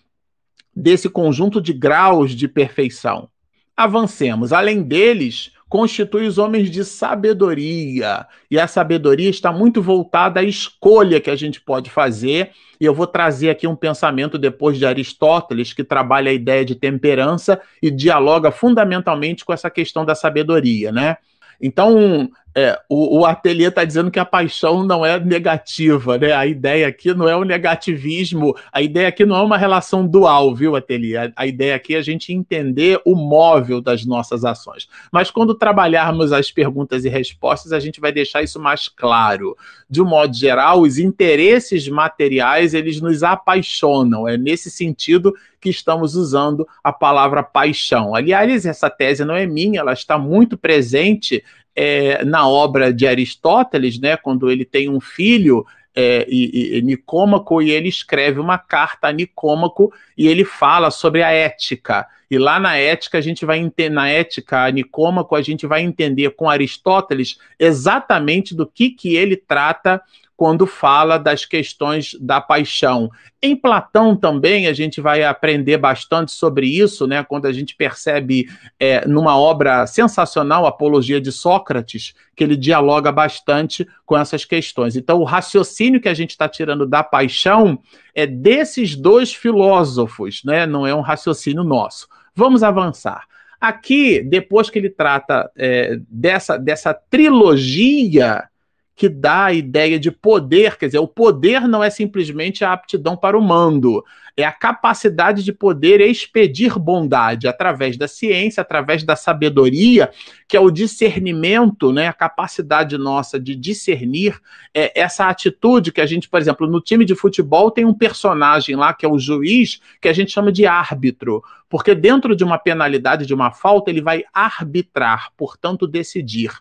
[0.74, 3.30] desse conjunto de graus de perfeição.
[3.76, 4.54] Avancemos.
[4.54, 8.28] Além deles, constitui os homens de sabedoria.
[8.52, 12.52] E a sabedoria está muito voltada à escolha que a gente pode fazer.
[12.78, 16.76] E eu vou trazer aqui um pensamento depois de Aristóteles, que trabalha a ideia de
[16.76, 21.16] temperança e dialoga fundamentalmente com essa questão da sabedoria, né?
[21.62, 26.34] Então, é, o, o ateliê está dizendo que a paixão não é negativa, né?
[26.34, 30.54] A ideia aqui não é o negativismo, a ideia aqui não é uma relação dual,
[30.54, 31.16] viu, ateliê?
[31.16, 34.90] A, a ideia aqui é a gente entender o móvel das nossas ações.
[35.12, 39.56] Mas quando trabalharmos as perguntas e respostas, a gente vai deixar isso mais claro.
[39.90, 44.28] De um modo geral, os interesses materiais, eles nos apaixonam.
[44.28, 48.16] É nesse sentido que estamos usando a palavra paixão.
[48.16, 51.44] Aliás, essa tese não é minha, ela está muito presente
[51.76, 57.62] é, na obra de Aristóteles, né, quando ele tem um filho, é, e, e, Nicômaco,
[57.62, 62.08] e ele escreve uma carta a Nicômaco e ele fala sobre a ética.
[62.30, 65.82] E lá na ética a gente vai entender, na ética a Nicômaco, a gente vai
[65.82, 70.02] entender com Aristóteles exatamente do que, que ele trata
[70.42, 73.12] quando fala das questões da paixão.
[73.40, 77.24] Em Platão também a gente vai aprender bastante sobre isso, né?
[77.24, 78.50] Quando a gente percebe
[78.80, 84.96] é, numa obra sensacional, Apologia de Sócrates, que ele dialoga bastante com essas questões.
[84.96, 87.78] Então, o raciocínio que a gente está tirando da paixão
[88.16, 90.66] é desses dois filósofos, né?
[90.66, 92.08] Não é um raciocínio nosso.
[92.36, 93.28] Vamos avançar.
[93.60, 98.50] Aqui, depois que ele trata é, dessa, dessa trilogia
[98.96, 103.18] que dá a ideia de poder, quer dizer, o poder não é simplesmente a aptidão
[103.18, 104.04] para o mando,
[104.36, 110.12] é a capacidade de poder expedir bondade através da ciência, através da sabedoria,
[110.48, 114.40] que é o discernimento, né, a capacidade nossa de discernir
[114.74, 118.76] é, essa atitude que a gente, por exemplo, no time de futebol tem um personagem
[118.76, 122.58] lá que é o juiz, que a gente chama de árbitro, porque dentro de uma
[122.58, 126.52] penalidade, de uma falta, ele vai arbitrar, portanto, decidir.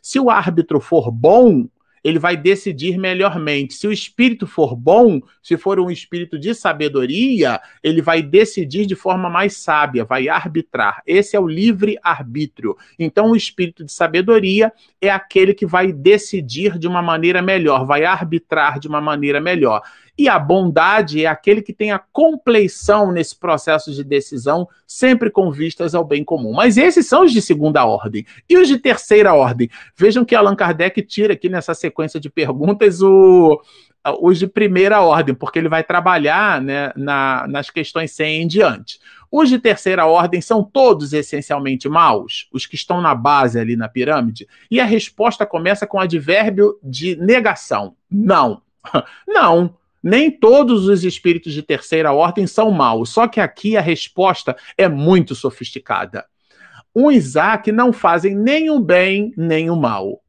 [0.00, 1.68] Se o árbitro for bom,
[2.06, 3.74] ele vai decidir melhormente.
[3.74, 8.94] Se o espírito for bom, se for um espírito de sabedoria, ele vai decidir de
[8.94, 11.02] forma mais sábia, vai arbitrar.
[11.04, 12.76] Esse é o livre arbítrio.
[12.96, 18.04] Então, o espírito de sabedoria é aquele que vai decidir de uma maneira melhor, vai
[18.04, 19.82] arbitrar de uma maneira melhor.
[20.18, 25.50] E a bondade é aquele que tem a compleição nesse processo de decisão, sempre com
[25.50, 26.52] vistas ao bem comum.
[26.52, 28.24] Mas esses são os de segunda ordem.
[28.48, 29.68] E os de terceira ordem?
[29.94, 33.60] Vejam que Allan Kardec tira aqui nessa sequência de perguntas o,
[34.20, 38.98] os de primeira ordem, porque ele vai trabalhar né, na, nas questões 100 em diante.
[39.30, 43.88] Os de terceira ordem são todos essencialmente maus, os que estão na base ali na
[43.88, 44.46] pirâmide?
[44.70, 47.96] E a resposta começa com o advérbio de negação.
[48.10, 48.62] Não.
[49.26, 49.74] Não.
[50.08, 54.88] Nem todos os espíritos de terceira ordem são maus, só que aqui a resposta é
[54.88, 56.24] muito sofisticada.
[56.94, 60.22] Um Isaac não fazem nem o bem nem o mal.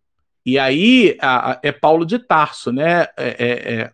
[0.44, 3.02] E aí a, a, é Paulo de Tarso, né?
[3.16, 3.92] É, é, é,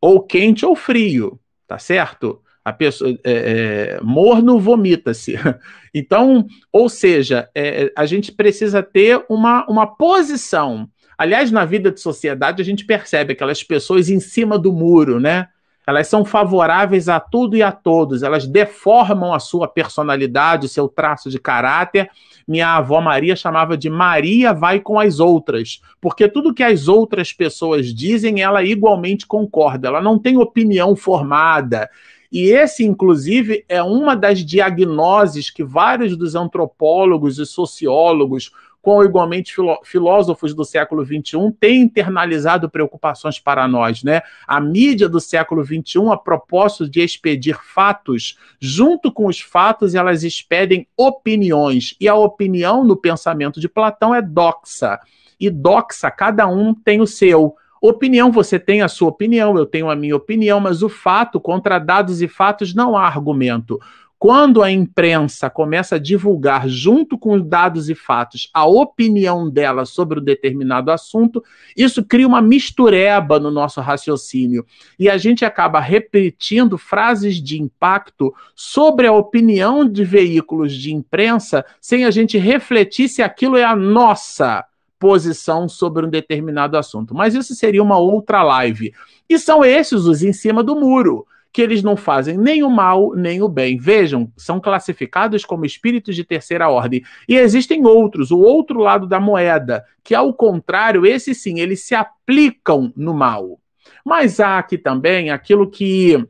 [0.00, 1.38] ou quente ou frio,
[1.68, 2.42] tá certo?
[2.64, 5.36] A pessoa é, é, morno vomita-se.
[5.94, 10.86] Então, ou seja, é, a gente precisa ter uma, uma posição
[11.18, 15.48] Aliás, na vida de sociedade, a gente percebe aquelas pessoas em cima do muro, né?
[15.86, 20.88] Elas são favoráveis a tudo e a todos, elas deformam a sua personalidade, o seu
[20.88, 22.10] traço de caráter.
[22.46, 27.32] Minha avó Maria chamava de Maria vai com as outras, porque tudo que as outras
[27.32, 31.88] pessoas dizem, ela igualmente concorda, ela não tem opinião formada.
[32.32, 38.50] E esse, inclusive, é uma das diagnoses que vários dos antropólogos e sociólogos
[38.86, 44.04] com igualmente filó filósofos do século XXI, têm internalizado preocupações para nós.
[44.04, 44.22] Né?
[44.46, 50.22] A mídia do século XXI, a propósito de expedir fatos, junto com os fatos, elas
[50.22, 51.96] expedem opiniões.
[52.00, 55.00] E a opinião no pensamento de Platão é doxa.
[55.40, 57.56] E doxa, cada um tem o seu.
[57.82, 61.80] Opinião, você tem a sua opinião, eu tenho a minha opinião, mas o fato, contra
[61.80, 63.80] dados e fatos, não há argumento.
[64.18, 69.84] Quando a imprensa começa a divulgar, junto com os dados e fatos, a opinião dela
[69.84, 71.44] sobre um determinado assunto,
[71.76, 74.64] isso cria uma mistureba no nosso raciocínio.
[74.98, 81.62] E a gente acaba repetindo frases de impacto sobre a opinião de veículos de imprensa,
[81.78, 84.64] sem a gente refletir se aquilo é a nossa
[84.98, 87.14] posição sobre um determinado assunto.
[87.14, 88.94] Mas isso seria uma outra live.
[89.28, 91.26] E são esses os em cima do muro
[91.56, 93.78] que eles não fazem nem o mal nem o bem.
[93.78, 97.02] Vejam, são classificados como espíritos de terceira ordem.
[97.26, 101.94] E existem outros, o outro lado da moeda, que ao contrário, esses sim, eles se
[101.94, 103.58] aplicam no mal.
[104.04, 106.22] Mas há aqui também aquilo que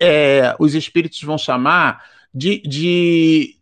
[0.00, 2.02] é, os espíritos vão chamar
[2.34, 3.56] de, de,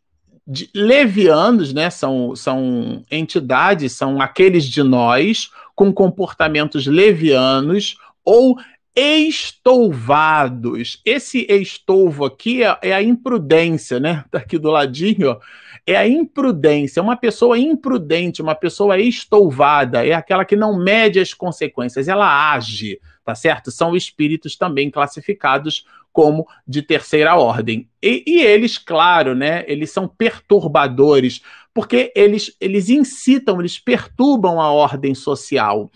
[0.47, 1.91] de, levianos, né?
[1.91, 8.57] São, são entidades, são aqueles de nós com comportamentos levianos ou
[8.95, 11.01] estouvados.
[11.05, 14.25] Esse estouvo aqui é, é, a imprudência, né?
[14.31, 15.39] Tá aqui do ladinho, ó.
[15.87, 17.03] É a imprudência.
[17.03, 23.01] Uma pessoa imprudente, uma pessoa estouvada, é aquela que não mede as consequências, ela age,
[23.25, 23.71] tá certo?
[23.71, 27.89] São espíritos também classificados como de terceira ordem.
[28.03, 29.65] E, e eles, claro, né?
[29.67, 31.41] Eles são perturbadores,
[31.73, 35.91] porque eles, eles incitam, eles perturbam a ordem social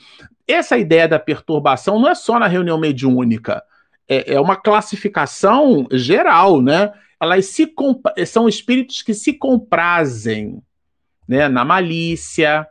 [0.47, 3.63] essa ideia da perturbação não é só na reunião mediúnica,
[4.09, 6.93] é, é uma classificação geral, né?
[7.21, 7.73] Elas se
[8.27, 10.63] são espíritos que se comprazem
[11.27, 11.49] né?
[11.49, 12.67] na malícia,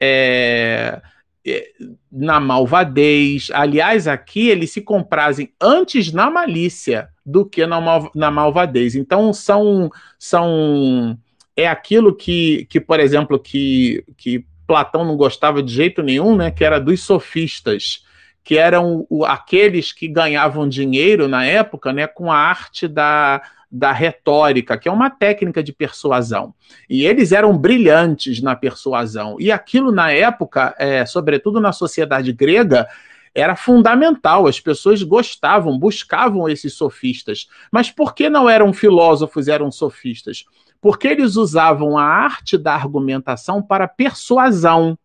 [0.00, 1.00] é,
[1.46, 1.70] é,
[2.10, 3.50] na malvadez.
[3.52, 8.94] Aliás, aqui eles se comprazem antes na malícia do que na, mal, na malvadez.
[8.94, 11.18] Então são são
[11.56, 16.52] é aquilo que, que por exemplo, que, que Platão não gostava de jeito nenhum, né,
[16.52, 18.04] que era dos sofistas,
[18.44, 24.78] que eram aqueles que ganhavam dinheiro na época né, com a arte da, da retórica,
[24.78, 26.54] que é uma técnica de persuasão.
[26.88, 29.34] E eles eram brilhantes na persuasão.
[29.40, 32.86] E aquilo, na época, é, sobretudo na sociedade grega,
[33.34, 34.46] era fundamental.
[34.46, 37.48] As pessoas gostavam, buscavam esses sofistas.
[37.72, 40.44] Mas por que não eram filósofos, eram sofistas?
[40.80, 44.98] Porque eles usavam a arte da argumentação para persuasão.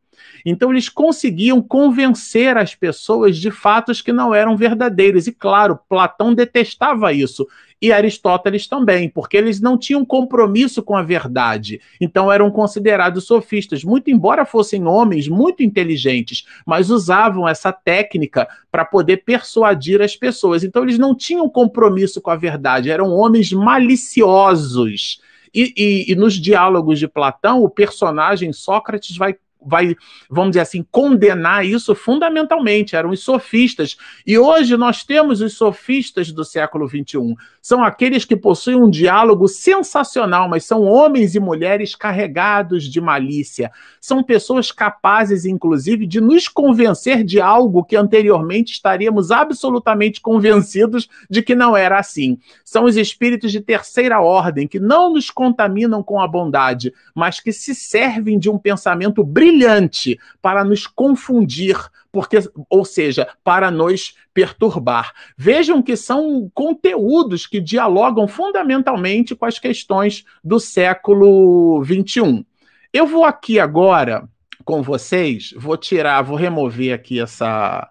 [0.46, 5.28] Então, eles conseguiam convencer as pessoas de fatos que não eram verdadeiros.
[5.28, 7.48] E, claro, Platão detestava isso.
[7.82, 11.82] E Aristóteles também, porque eles não tinham compromisso com a verdade.
[12.00, 18.86] Então, eram considerados sofistas, muito embora fossem homens muito inteligentes, mas usavam essa técnica para
[18.86, 20.64] poder persuadir as pessoas.
[20.64, 25.20] Então, eles não tinham compromisso com a verdade, eram homens maliciosos
[25.56, 29.36] e, e, e nos diálogos de Platão, o personagem Sócrates vai
[29.66, 29.96] vai,
[30.30, 33.98] vamos dizer assim, condenar isso fundamentalmente, eram os sofistas.
[34.26, 37.36] E hoje nós temos os sofistas do século XXI.
[37.62, 43.72] São aqueles que possuem um diálogo sensacional, mas são homens e mulheres carregados de malícia.
[44.00, 51.42] São pessoas capazes, inclusive, de nos convencer de algo que anteriormente estaríamos absolutamente convencidos de
[51.42, 52.38] que não era assim.
[52.64, 57.52] São os espíritos de terceira ordem que não nos contaminam com a bondade, mas que
[57.52, 61.78] se servem de um pensamento brilhante brilhante para nos confundir,
[62.12, 62.38] porque,
[62.70, 65.14] ou seja, para nos perturbar.
[65.38, 72.46] Vejam que são conteúdos que dialogam fundamentalmente com as questões do século XXI.
[72.92, 74.28] Eu vou aqui agora
[74.64, 77.90] com vocês, vou tirar, vou remover aqui essa,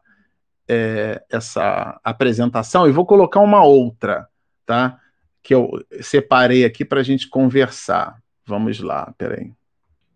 [0.68, 4.26] é, essa apresentação e vou colocar uma outra,
[4.66, 4.98] tá?
[5.42, 8.16] Que eu separei aqui para a gente conversar.
[8.46, 9.52] Vamos lá, peraí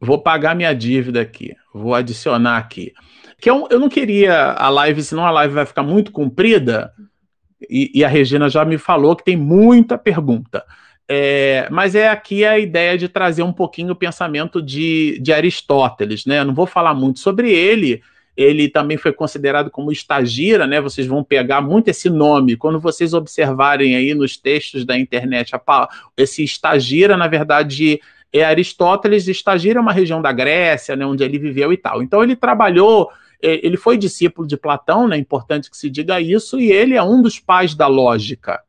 [0.01, 2.93] vou pagar minha dívida aqui, vou adicionar aqui.
[3.41, 6.93] Que eu, eu não queria a live, senão a live vai ficar muito comprida,
[7.69, 10.65] e, e a Regina já me falou que tem muita pergunta.
[11.11, 16.27] É, mas é aqui a ideia de trazer um pouquinho o pensamento de, de Aristóteles,
[16.27, 16.41] né?
[16.41, 18.03] Eu não vou falar muito sobre ele,
[18.37, 20.81] ele também foi considerado como estagira, né?
[20.81, 22.57] Vocês vão pegar muito esse nome.
[22.57, 25.51] Quando vocês observarem aí nos textos da internet,
[26.17, 28.01] esse estagira, na verdade,
[28.33, 32.03] é Aristóteles estagira uma região da Grécia, né, onde ele viveu e tal.
[32.03, 33.11] Então ele trabalhou,
[33.43, 36.95] é, ele foi discípulo de Platão, né, é importante que se diga isso, e ele
[36.95, 38.61] é um dos pais da lógica.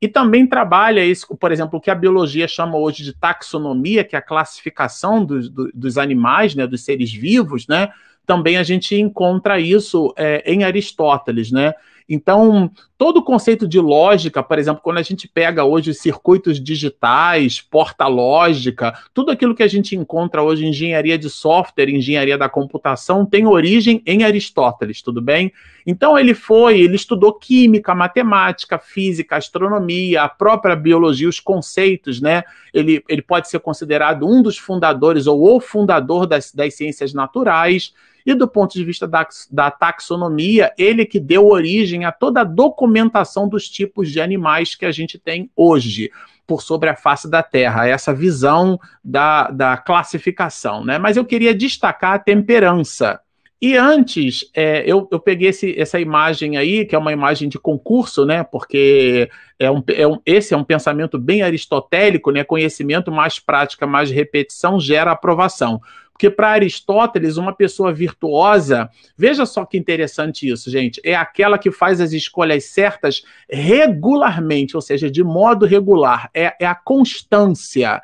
[0.00, 4.14] E também trabalha isso, por exemplo, o que a biologia chama hoje de taxonomia, que
[4.14, 7.88] é a classificação dos, dos animais, né, dos seres vivos, né?
[8.26, 11.72] Também a gente encontra isso é, em Aristóteles, né?
[12.08, 16.62] Então, todo o conceito de lógica, por exemplo, quando a gente pega hoje os circuitos
[16.62, 22.48] digitais, porta-lógica, tudo aquilo que a gente encontra hoje em engenharia de software, engenharia da
[22.48, 25.52] computação, tem origem em Aristóteles, tudo bem?
[25.84, 32.44] Então, ele foi, ele estudou química, matemática, física, astronomia, a própria biologia, os conceitos, né?
[32.72, 37.92] Ele, ele pode ser considerado um dos fundadores ou o fundador das, das ciências naturais.
[38.26, 42.44] E do ponto de vista da, da taxonomia, ele que deu origem a toda a
[42.44, 46.10] documentação dos tipos de animais que a gente tem hoje
[46.44, 50.84] por sobre a face da Terra, essa visão da, da classificação.
[50.84, 50.98] Né?
[50.98, 53.20] Mas eu queria destacar a temperança.
[53.60, 57.58] E antes, é, eu, eu peguei esse, essa imagem aí, que é uma imagem de
[57.58, 58.44] concurso, né?
[58.44, 62.44] Porque é um, é um, esse é um pensamento bem aristotélico, né?
[62.44, 65.80] Conhecimento mais prática, mais repetição gera aprovação.
[66.16, 68.88] Porque para Aristóteles, uma pessoa virtuosa,
[69.18, 74.80] veja só que interessante isso, gente, é aquela que faz as escolhas certas regularmente, ou
[74.80, 78.00] seja, de modo regular, é, é a constância.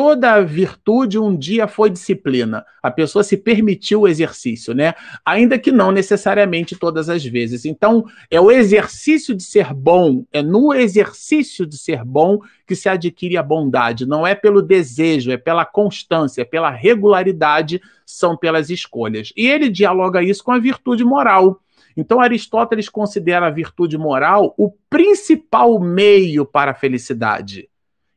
[0.00, 2.64] Toda virtude um dia foi disciplina.
[2.80, 4.94] A pessoa se permitiu o exercício, né?
[5.26, 7.64] Ainda que não necessariamente todas as vezes.
[7.64, 12.88] Então, é o exercício de ser bom, é no exercício de ser bom que se
[12.88, 14.06] adquire a bondade.
[14.06, 19.32] Não é pelo desejo, é pela constância, é pela regularidade, são pelas escolhas.
[19.36, 21.60] E ele dialoga isso com a virtude moral.
[21.96, 27.68] Então, Aristóteles considera a virtude moral o principal meio para a felicidade.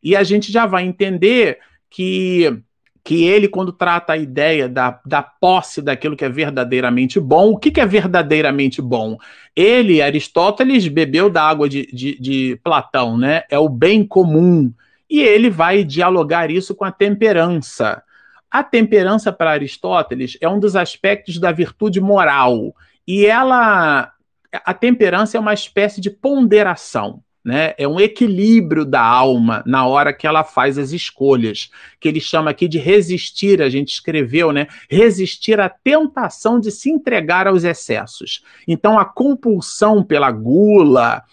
[0.03, 1.59] E a gente já vai entender
[1.91, 2.63] que,
[3.03, 7.57] que ele, quando trata a ideia da, da posse daquilo que é verdadeiramente bom, o
[7.57, 9.17] que, que é verdadeiramente bom?
[9.55, 13.43] Ele, Aristóteles, bebeu da água de, de, de Platão, né?
[13.49, 14.73] É o bem comum.
[15.09, 18.01] E ele vai dialogar isso com a temperança.
[18.49, 22.73] A temperança para Aristóteles é um dos aspectos da virtude moral.
[23.05, 24.13] E ela.
[24.53, 27.73] A temperança é uma espécie de ponderação né?
[27.77, 31.69] É um equilíbrio da alma na hora que ela faz as escolhas,
[31.99, 34.67] que ele chama aqui de resistir, a gente escreveu, né?
[34.89, 38.43] Resistir à tentação de se entregar aos excessos.
[38.67, 41.23] Então, a compulsão pela gula,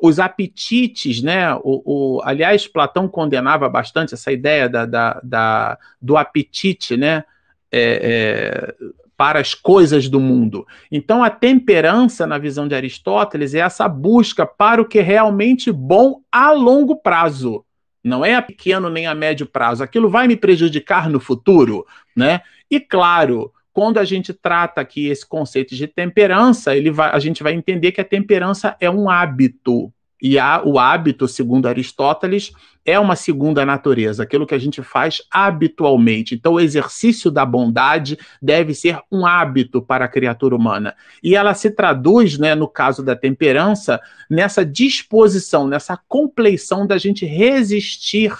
[0.00, 1.54] os apetites, né?
[1.56, 1.82] O,
[2.16, 7.24] o, aliás, Platão condenava bastante essa ideia da, da, da do apetite, né?
[7.70, 8.86] É, é,
[9.16, 10.66] para as coisas do mundo.
[10.90, 15.70] Então, a temperança, na visão de Aristóteles, é essa busca para o que é realmente
[15.70, 17.64] bom a longo prazo.
[18.02, 19.84] Não é a pequeno nem a médio prazo.
[19.84, 21.86] Aquilo vai me prejudicar no futuro,
[22.16, 22.40] né?
[22.70, 27.42] E claro, quando a gente trata aqui esse conceito de temperança, ele vai, a gente
[27.42, 29.92] vai entender que a temperança é um hábito.
[30.22, 32.52] E a, o hábito, segundo Aristóteles,
[32.84, 36.36] é uma segunda natureza, aquilo que a gente faz habitualmente.
[36.36, 40.94] Então, o exercício da bondade deve ser um hábito para a criatura humana.
[41.22, 44.00] E ela se traduz, né, no caso da temperança,
[44.30, 48.32] nessa disposição, nessa compleição da gente resistir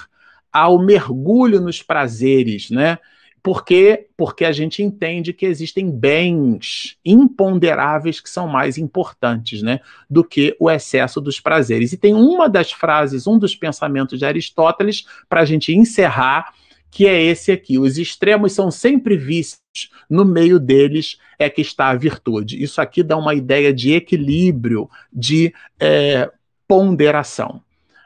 [0.53, 2.99] ao mergulho nos prazeres, né?
[3.43, 4.07] Por quê?
[4.17, 10.57] Porque a gente entende que existem bens imponderáveis que são mais importantes né, do que
[10.61, 11.93] o excesso dos prazeres.
[11.93, 16.55] E tem uma das frases, um dos pensamentos de Aristóteles, para a gente encerrar,
[16.89, 19.61] que é esse aqui: os extremos são sempre vícios,
[20.09, 22.63] no meio deles é que está a virtude.
[22.63, 26.31] Isso aqui dá uma ideia de equilíbrio, de é,
[26.69, 27.61] ponderação.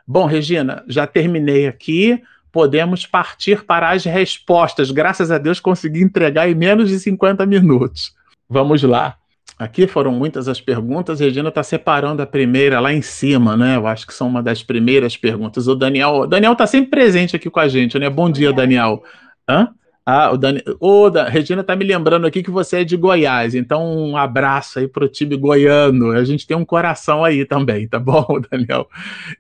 [0.07, 2.23] Bom, Regina, já terminei aqui
[2.57, 4.91] podemos partir para as respostas.
[4.91, 8.15] Graças a Deus consegui entregar em menos de 50 minutos.
[8.49, 9.19] Vamos lá.
[9.59, 11.21] Aqui foram muitas as perguntas.
[11.21, 13.77] Regina está separando a primeira lá em cima, né?
[13.77, 15.69] Eu acho que são uma das primeiras perguntas.
[15.69, 18.09] O Daniel, o Daniel está sempre presente aqui com a gente, né?
[18.09, 19.03] Bom dia, Daniel.
[19.47, 19.69] Hã?
[20.09, 20.63] Ah, o Dani...
[20.79, 21.29] Ô, da...
[21.29, 25.09] Regina tá me lembrando aqui que você é de Goiás, então um abraço aí pro
[25.09, 26.13] time goiano.
[26.13, 28.89] A gente tem um coração aí também, tá bom, Daniel?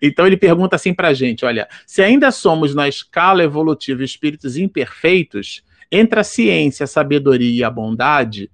[0.02, 5.62] Então ele pergunta assim pra gente: olha, se ainda somos na escala evolutiva espíritos imperfeitos,
[5.90, 8.50] entre a ciência, a sabedoria e a bondade,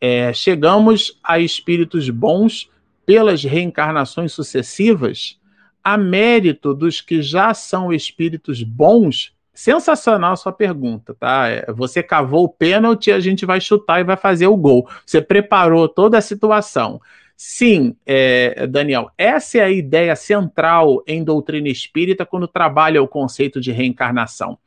[0.00, 2.70] é, chegamos a espíritos bons
[3.04, 5.36] pelas reencarnações sucessivas,
[5.82, 11.48] a mérito dos que já são espíritos bons Sensacional sua pergunta, tá?
[11.48, 14.86] É, você cavou o pênalti, a gente vai chutar e vai fazer o gol.
[15.06, 17.00] Você preparou toda a situação.
[17.34, 23.58] Sim, é, Daniel, essa é a ideia central em doutrina espírita quando trabalha o conceito
[23.58, 24.58] de reencarnação.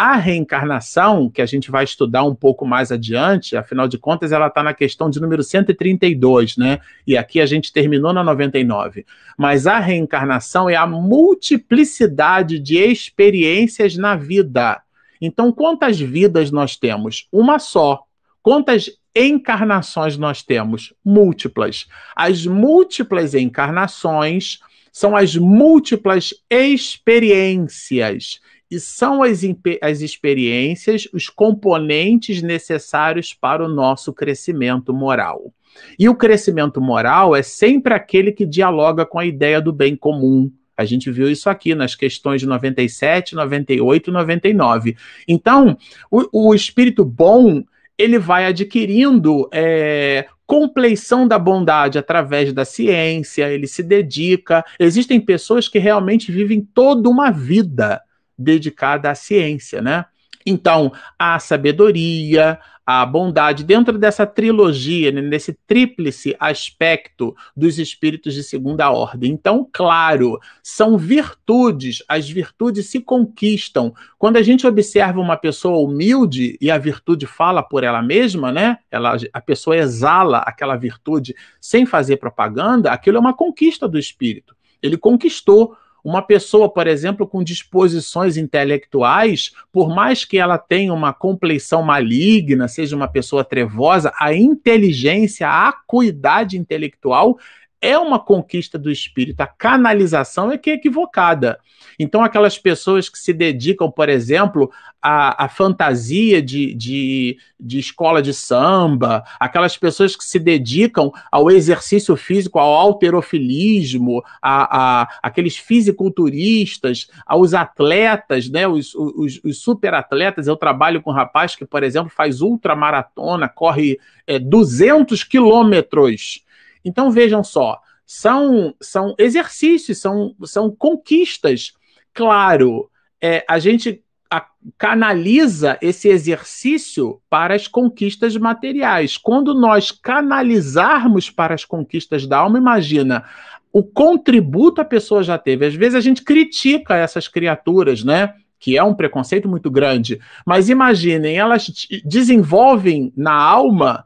[0.00, 4.46] A reencarnação, que a gente vai estudar um pouco mais adiante, afinal de contas, ela
[4.46, 6.78] está na questão de número 132, né?
[7.04, 9.04] E aqui a gente terminou na 99.
[9.36, 14.80] Mas a reencarnação é a multiplicidade de experiências na vida.
[15.20, 17.26] Então, quantas vidas nós temos?
[17.32, 18.04] Uma só.
[18.40, 20.94] Quantas encarnações nós temos?
[21.04, 21.88] Múltiplas.
[22.14, 24.60] As múltiplas encarnações
[24.92, 28.38] são as múltiplas experiências.
[28.70, 29.40] E são as,
[29.80, 35.52] as experiências os componentes necessários para o nosso crescimento moral.
[35.98, 40.50] E o crescimento moral é sempre aquele que dialoga com a ideia do bem comum.
[40.76, 44.96] A gente viu isso aqui nas questões de 97, 98 e 99.
[45.26, 45.76] Então,
[46.10, 47.64] o, o espírito bom
[47.98, 54.64] ele vai adquirindo é, compleição da bondade através da ciência, ele se dedica.
[54.78, 58.00] Existem pessoas que realmente vivem toda uma vida
[58.38, 60.04] dedicada à ciência, né?
[60.46, 62.58] Então, a sabedoria,
[62.90, 69.30] a bondade, dentro dessa trilogia, né, nesse tríplice aspecto dos espíritos de segunda ordem.
[69.30, 73.92] Então, claro, são virtudes, as virtudes se conquistam.
[74.16, 78.78] Quando a gente observa uma pessoa humilde e a virtude fala por ela mesma, né?
[78.90, 84.56] Ela, a pessoa exala aquela virtude sem fazer propaganda, aquilo é uma conquista do espírito.
[84.82, 91.12] Ele conquistou uma pessoa, por exemplo, com disposições intelectuais, por mais que ela tenha uma
[91.12, 97.38] compleição maligna, seja uma pessoa trevosa, a inteligência, a acuidade intelectual
[97.80, 99.40] é uma conquista do espírito.
[99.40, 101.58] A canalização é que é equivocada.
[101.98, 104.70] Então, aquelas pessoas que se dedicam, por exemplo,
[105.02, 111.50] à, à fantasia de, de, de, escola de samba, aquelas pessoas que se dedicam ao
[111.50, 120.46] exercício físico, ao alterofilismo, a, a aqueles fisiculturistas, aos atletas, né, os, os, os superatletas.
[120.46, 126.44] Eu trabalho com um rapaz que, por exemplo, faz ultramaratona, corre é, 200 quilômetros
[126.84, 131.72] então vejam só, são, são exercícios, são, são conquistas.
[132.14, 139.16] Claro, é, a gente a, canaliza esse exercício para as conquistas materiais.
[139.16, 143.24] Quando nós canalizarmos para as conquistas da alma, imagina
[143.72, 145.66] o contributo a pessoa já teve.
[145.66, 148.34] Às vezes a gente critica essas criaturas, né?
[148.58, 150.18] Que é um preconceito muito grande.
[150.44, 151.70] Mas imaginem, elas
[152.04, 154.04] desenvolvem na alma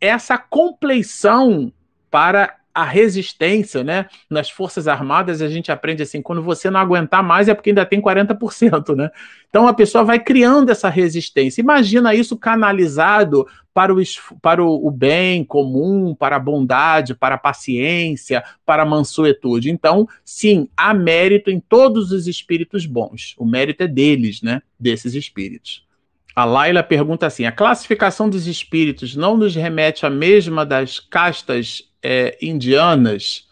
[0.00, 1.72] essa compleição
[2.14, 4.06] para a resistência, né?
[4.30, 7.84] Nas Forças Armadas a gente aprende assim, quando você não aguentar mais é porque ainda
[7.84, 9.10] tem 40%, né?
[9.50, 11.60] Então a pessoa vai criando essa resistência.
[11.60, 14.00] Imagina isso canalizado para o,
[14.40, 19.68] para o, bem comum, para a bondade, para a paciência, para a mansuetude.
[19.68, 23.34] Então, sim, há mérito em todos os espíritos bons.
[23.36, 24.62] O mérito é deles, né?
[24.78, 25.83] Desses espíritos.
[26.34, 31.88] A Laila pergunta assim: a classificação dos espíritos não nos remete à mesma das castas
[32.02, 33.48] é, indianas?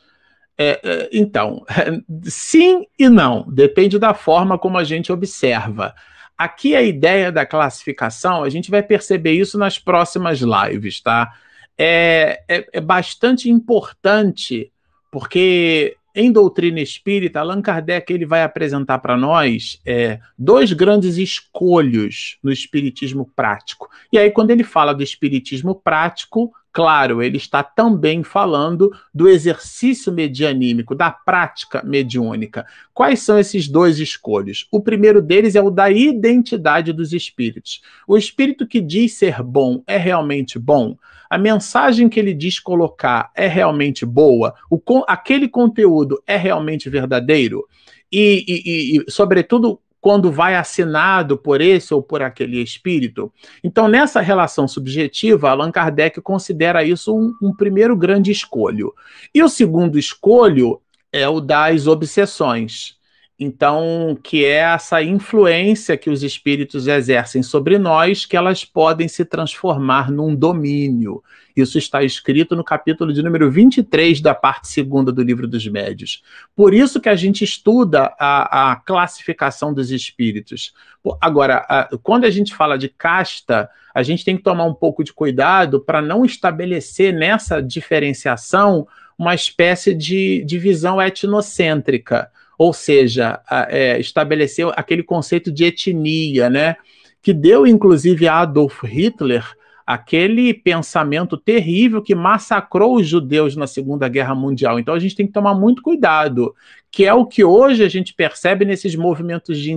[0.58, 1.64] É, é, então,
[2.24, 5.94] sim e não, depende da forma como a gente observa.
[6.36, 11.32] Aqui a ideia da classificação, a gente vai perceber isso nas próximas lives, tá?
[11.78, 14.72] É, é, é bastante importante,
[15.10, 22.38] porque em doutrina espírita, Allan Kardec ele vai apresentar para nós é, dois grandes escolhos
[22.42, 23.88] no espiritismo prático.
[24.12, 30.12] E aí, quando ele fala do espiritismo prático, claro, ele está também falando do exercício
[30.12, 32.66] medianímico, da prática mediúnica.
[32.92, 34.66] Quais são esses dois escolhos?
[34.70, 37.80] O primeiro deles é o da identidade dos espíritos.
[38.06, 40.96] O espírito que diz ser bom é realmente bom?
[41.32, 44.78] A mensagem que ele diz colocar é realmente boa, o,
[45.08, 47.66] aquele conteúdo é realmente verdadeiro,
[48.12, 53.32] e, e, e, sobretudo, quando vai assinado por esse ou por aquele espírito.
[53.64, 58.92] Então, nessa relação subjetiva, Allan Kardec considera isso um, um primeiro grande escolho.
[59.34, 62.98] E o segundo escolho é o das obsessões.
[63.44, 69.24] Então, que é essa influência que os espíritos exercem sobre nós, que elas podem se
[69.24, 71.20] transformar num domínio.
[71.56, 76.22] Isso está escrito no capítulo de número 23 da parte segunda do livro dos médios.
[76.54, 80.72] Por isso que a gente estuda a, a classificação dos espíritos.
[81.20, 85.02] Agora, a, quando a gente fala de casta, a gente tem que tomar um pouco
[85.02, 88.86] de cuidado para não estabelecer nessa diferenciação
[89.18, 96.76] uma espécie de divisão etnocêntrica ou seja, é, estabeleceu aquele conceito de etnia, né?
[97.20, 99.44] Que deu, inclusive, a Adolf Hitler
[99.86, 104.78] aquele pensamento terrível que massacrou os judeus na Segunda Guerra Mundial.
[104.78, 106.54] Então a gente tem que tomar muito cuidado,
[106.90, 109.76] que é o que hoje a gente percebe nesses movimentos de,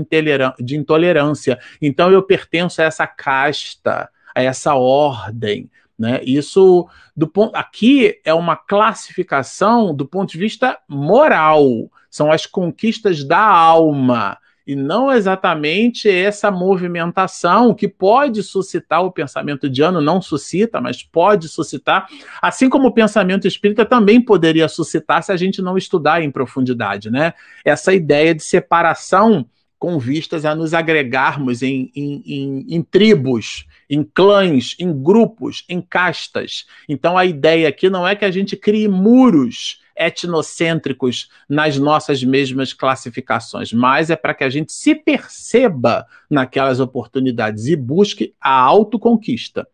[0.60, 1.60] de intolerância.
[1.82, 5.70] Então eu pertenço a essa casta, a essa ordem.
[5.98, 6.22] Né?
[6.24, 13.26] Isso do ponto aqui é uma classificação do ponto de vista moral, são as conquistas
[13.26, 14.38] da alma.
[14.66, 21.48] e não exatamente essa movimentação que pode suscitar o pensamento diano, não suscita, mas pode
[21.48, 22.08] suscitar,
[22.42, 27.12] assim como o pensamento espírita também poderia suscitar se a gente não estudar em profundidade,
[27.12, 27.34] né?
[27.64, 29.46] Essa ideia de separação
[29.78, 35.80] com vistas a nos agregarmos em, em, em, em, tribos, em clãs, em grupos, em
[35.80, 36.66] castas.
[36.90, 42.74] Então a ideia aqui não é que a gente crie muros etnocêntricos nas nossas mesmas
[42.74, 49.68] classificações, mas é para que a gente se perceba naquelas oportunidades e busque a autoconquista.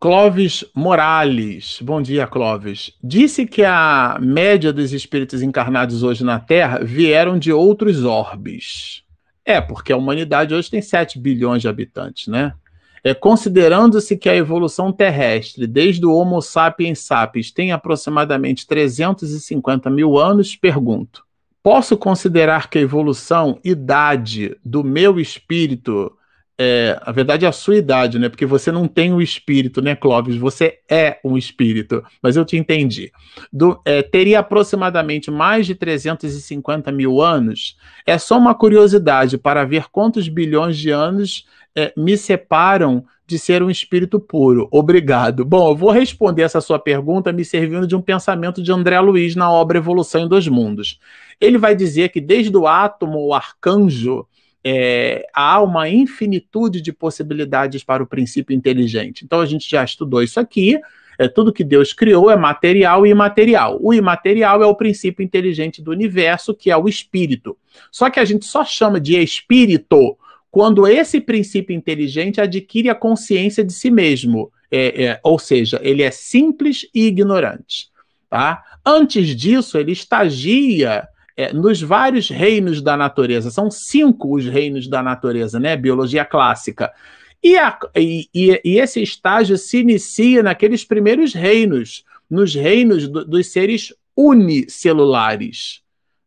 [0.00, 2.92] Clóvis Morales, bom dia, Clóvis.
[3.02, 9.02] Disse que a média dos espíritos encarnados hoje na Terra vieram de outros orbes.
[9.44, 12.52] É, porque a humanidade hoje tem 7 bilhões de habitantes, né?
[13.06, 20.18] É, Considerando-se que a evolução terrestre, desde o Homo sapiens sapiens, tem aproximadamente 350 mil
[20.18, 21.22] anos, pergunto:
[21.62, 26.16] posso considerar que a evolução, idade do meu espírito,
[26.58, 28.28] é, a verdade é a sua idade, né?
[28.28, 30.36] Porque você não tem o um espírito, né, Clóvis?
[30.36, 33.10] Você é um espírito, mas eu te entendi.
[33.52, 37.76] Do, é, teria aproximadamente mais de 350 mil anos.
[38.06, 41.44] É só uma curiosidade para ver quantos bilhões de anos
[41.74, 44.68] é, me separam de ser um espírito puro.
[44.70, 45.44] Obrigado.
[45.44, 49.34] Bom, eu vou responder essa sua pergunta me servindo de um pensamento de André Luiz
[49.34, 51.00] na obra Evolução em Dois Mundos.
[51.40, 54.26] Ele vai dizer que desde o átomo, o arcanjo,
[54.64, 59.24] é, há uma infinitude de possibilidades para o princípio inteligente.
[59.24, 60.80] Então a gente já estudou isso aqui.
[61.18, 63.78] É, tudo que Deus criou é material e imaterial.
[63.80, 67.56] O imaterial é o princípio inteligente do universo, que é o espírito.
[67.92, 70.16] Só que a gente só chama de espírito
[70.50, 76.02] quando esse princípio inteligente adquire a consciência de si mesmo, é, é, ou seja, ele
[76.02, 77.88] é simples e ignorante.
[78.30, 78.62] Tá?
[78.86, 83.50] Antes disso, ele estagia é, nos vários reinos da natureza.
[83.50, 85.76] São cinco os reinos da natureza, né?
[85.76, 86.92] Biologia clássica.
[87.42, 93.48] E, a, e, e esse estágio se inicia naqueles primeiros reinos, nos reinos do, dos
[93.48, 95.82] seres unicelulares.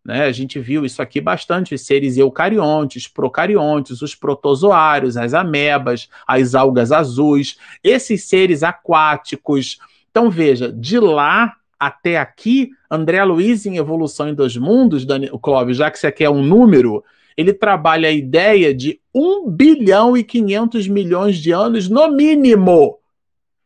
[0.06, 0.26] Né?
[0.26, 6.56] A gente viu isso aqui bastante: os seres eucariontes, procariontes, os protozoários, as amebas, as
[6.56, 9.80] algas azuis, esses seres aquáticos.
[10.10, 15.78] Então, veja, de lá até aqui, André Luiz, em Evolução em Dois Mundos, Daniel, Clóvis,
[15.78, 17.04] já que você quer um número,
[17.36, 22.98] ele trabalha a ideia de 1 bilhão e 500 milhões de anos no mínimo.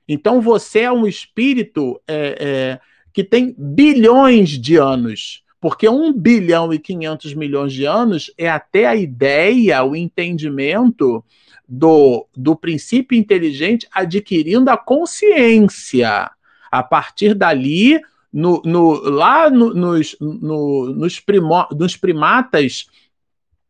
[0.07, 2.79] Então, você é um espírito é, é,
[3.13, 5.41] que tem bilhões de anos.
[5.61, 11.23] Porque 1 bilhão e 500 milhões de anos é até a ideia, o entendimento
[11.69, 16.29] do, do princípio inteligente adquirindo a consciência.
[16.71, 17.99] A partir dali,
[18.31, 22.87] no, no, lá no, nos, nos, primo, nos primatas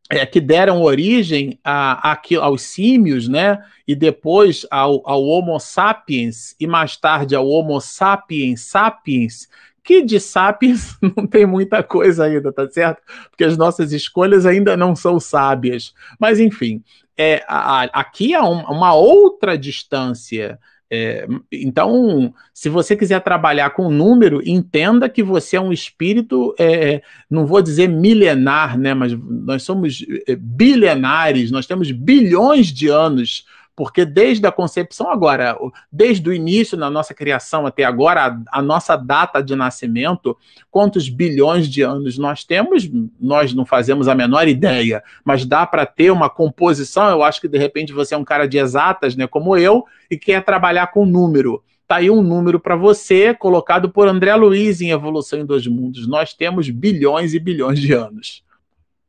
[0.10, 3.64] é, que deram origem a, a, aos símios, né?
[3.88, 9.48] E depois ao, ao Homo sapiens, e mais tarde ao Homo sapiens sapiens,
[9.84, 13.02] que de sapiens não tem muita coisa ainda, tá certo?
[13.30, 15.94] Porque as nossas escolhas ainda não são sábias.
[16.20, 16.84] Mas, enfim,
[17.18, 20.60] é, a, a, aqui há um, uma outra distância.
[20.94, 27.02] É, então, se você quiser trabalhar com número, entenda que você é um espírito, é,
[27.30, 28.94] não vou dizer milenar, né?
[28.94, 33.46] Mas nós somos é, bilenares, nós temos bilhões de anos
[33.82, 35.58] porque desde a concepção agora,
[35.92, 40.38] desde o início da nossa criação até agora, a, a, nossa data de nascimento,
[40.70, 42.88] quantos bilhões de anos nós temos,
[43.20, 47.10] nós não fazemos a menor ideia, mas dá para ter uma composição.
[47.10, 50.16] Eu acho que de repente você é um cara de exatas, né, como eu, e
[50.16, 51.64] quer trabalhar com número.
[51.88, 56.08] Tá aí um número para você, colocado por André Luiz em Evolução em Dois Mundos.
[56.08, 58.44] Nós temos bilhões e bilhões de anos.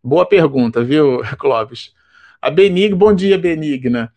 [0.02, 1.92] Boa pergunta, viu, Clóvis?
[2.40, 4.10] A Benigna, bom dia, Benigna.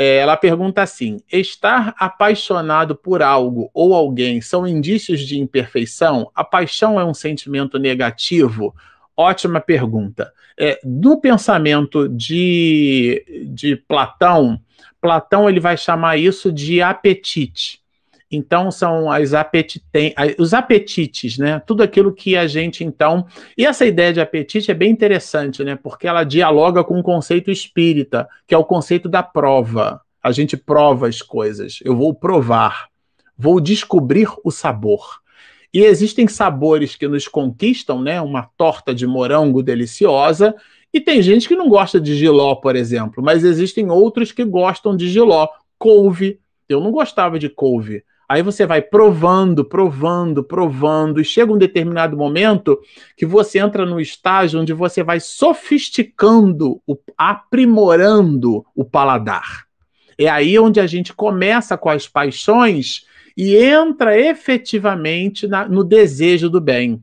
[0.00, 6.30] É, ela pergunta assim: estar apaixonado por algo ou alguém são indícios de imperfeição?
[6.36, 8.72] A paixão é um sentimento negativo?
[9.16, 10.32] Ótima pergunta.
[10.56, 14.60] É, no pensamento de, de Platão,
[15.00, 17.80] Platão ele vai chamar isso de apetite.
[18.30, 19.82] Então são as apetite,
[20.38, 21.60] os apetites, né?
[21.60, 23.26] Tudo aquilo que a gente então.
[23.56, 25.76] E essa ideia de apetite é bem interessante, né?
[25.76, 30.02] Porque ela dialoga com o conceito espírita, que é o conceito da prova.
[30.22, 31.78] A gente prova as coisas.
[31.82, 32.88] Eu vou provar,
[33.36, 35.20] vou descobrir o sabor.
[35.72, 38.20] E existem sabores que nos conquistam, né?
[38.20, 40.54] Uma torta de morango deliciosa.
[40.92, 44.94] E tem gente que não gosta de giló, por exemplo, mas existem outros que gostam
[44.94, 45.48] de giló.
[45.78, 46.40] Couve.
[46.68, 52.14] Eu não gostava de couve Aí você vai provando, provando, provando, e chega um determinado
[52.14, 52.78] momento
[53.16, 56.82] que você entra no estágio onde você vai sofisticando,
[57.16, 59.66] aprimorando o paladar.
[60.18, 66.50] É aí onde a gente começa com as paixões e entra efetivamente na, no desejo
[66.50, 67.02] do bem.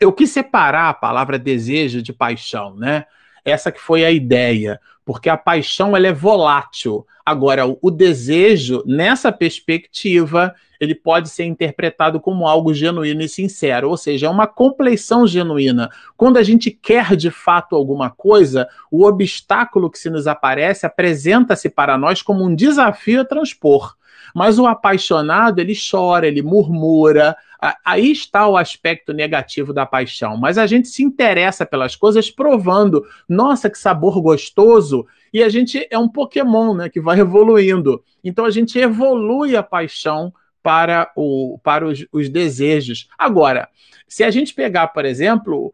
[0.00, 3.04] Eu quis separar a palavra desejo de paixão, né?
[3.46, 7.06] Essa que foi a ideia, porque a paixão ela é volátil.
[7.24, 13.96] Agora, o desejo, nessa perspectiva, ele pode ser interpretado como algo genuíno e sincero, ou
[13.96, 15.90] seja, é uma compleição genuína.
[16.16, 21.68] Quando a gente quer de fato alguma coisa, o obstáculo que se nos aparece apresenta-se
[21.70, 23.94] para nós como um desafio a transpor.
[24.34, 27.36] Mas o apaixonado, ele chora, ele murmura,
[27.84, 30.36] Aí está o aspecto negativo da paixão.
[30.36, 35.06] Mas a gente se interessa pelas coisas provando, nossa, que sabor gostoso.
[35.32, 38.02] E a gente é um Pokémon, né, que vai evoluindo.
[38.22, 43.08] Então a gente evolui a paixão para, o, para os, os desejos.
[43.16, 43.68] Agora,
[44.06, 45.72] se a gente pegar, por exemplo,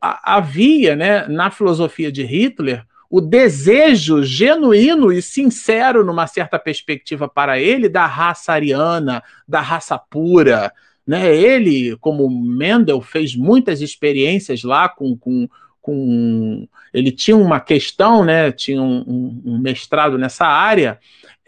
[0.00, 7.58] havia né, na filosofia de Hitler o desejo genuíno e sincero, numa certa perspectiva para
[7.58, 10.72] ele, da raça ariana, da raça pura,
[11.06, 11.34] né?
[11.34, 18.52] Ele, como Mendel, fez muitas experiências lá com, com, ele tinha uma questão, né?
[18.52, 20.98] Tinha um, um mestrado nessa área,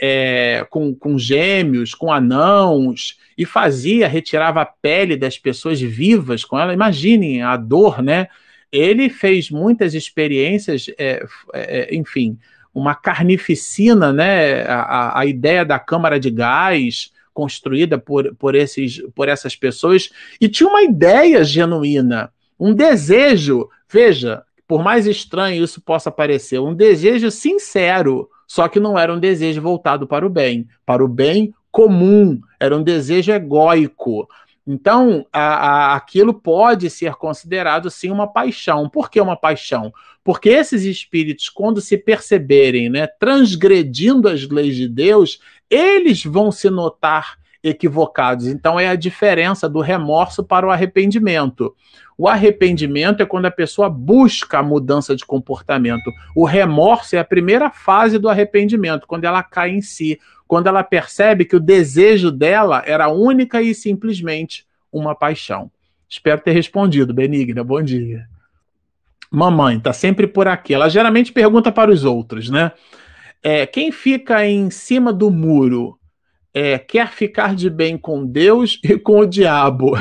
[0.00, 6.58] é, com, com gêmeos, com anãos, e fazia, retirava a pele das pessoas vivas com
[6.58, 6.72] ela.
[6.72, 8.28] Imaginem a dor, né?
[8.72, 12.38] Ele fez muitas experiências, é, é, enfim,
[12.72, 14.62] uma carnificina, né?
[14.62, 20.10] A, a ideia da câmara de gás, construída por, por, esses, por essas pessoas
[20.40, 23.68] e tinha uma ideia genuína, um desejo.
[23.88, 29.18] Veja, por mais estranho isso possa parecer, um desejo sincero, só que não era um
[29.18, 34.28] desejo voltado para o bem, para o bem comum, era um desejo egóico.
[34.72, 38.88] Então, a, a, aquilo pode ser considerado sim uma paixão.
[38.88, 39.92] Por que uma paixão?
[40.22, 46.70] Porque esses espíritos, quando se perceberem né, transgredindo as leis de Deus, eles vão se
[46.70, 48.46] notar equivocados.
[48.46, 51.74] Então, é a diferença do remorso para o arrependimento.
[52.16, 56.12] O arrependimento é quando a pessoa busca a mudança de comportamento.
[56.36, 60.16] O remorso é a primeira fase do arrependimento, quando ela cai em si,
[60.50, 65.70] quando ela percebe que o desejo dela era única e simplesmente uma paixão.
[66.08, 67.62] Espero ter respondido, Benigna.
[67.62, 68.26] Bom dia.
[69.30, 70.74] Mamãe, tá sempre por aqui.
[70.74, 72.72] Ela geralmente pergunta para os outros, né?
[73.40, 75.96] É, quem fica em cima do muro
[76.52, 79.92] é, quer ficar de bem com Deus e com o diabo.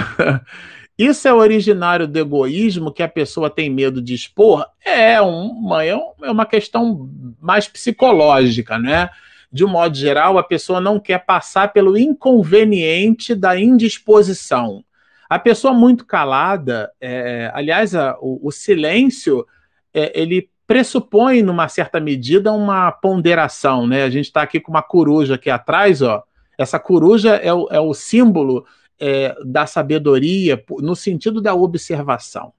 [0.97, 4.65] Isso é originário do egoísmo que a pessoa tem medo de expor?
[4.83, 5.89] É uma, é,
[6.23, 7.07] é uma questão
[7.39, 9.11] mais psicológica, né?
[9.51, 14.83] De um modo geral, a pessoa não quer passar pelo inconveniente da indisposição.
[15.29, 19.45] A pessoa muito calada, é, aliás, a, o, o, silêncio,
[19.93, 23.87] é, ele pressupõe, numa certa medida, uma ponderação.
[23.87, 24.03] Né?
[24.03, 26.23] A gente está aqui com uma coruja aqui atrás, ó.
[26.57, 28.65] Essa coruja é o, é o símbolo
[28.99, 32.53] é, da sabedoria, no sentido da observação.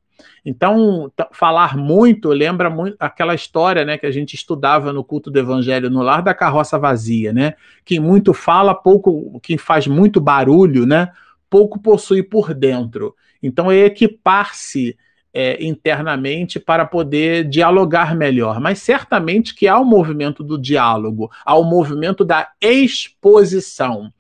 [0.45, 5.39] Então, falar muito lembra muito aquela história né, que a gente estudava no culto do
[5.39, 7.55] evangelho no lar da carroça vazia, né?
[7.85, 11.11] Quem muito fala, pouco, quem faz muito barulho, né?
[11.49, 13.15] Pouco possui por dentro.
[13.43, 14.97] Então, é equipar-se
[15.33, 18.61] é, internamente para poder dialogar melhor.
[18.61, 24.13] Mas certamente que há o um movimento do diálogo, há o um movimento da exposição.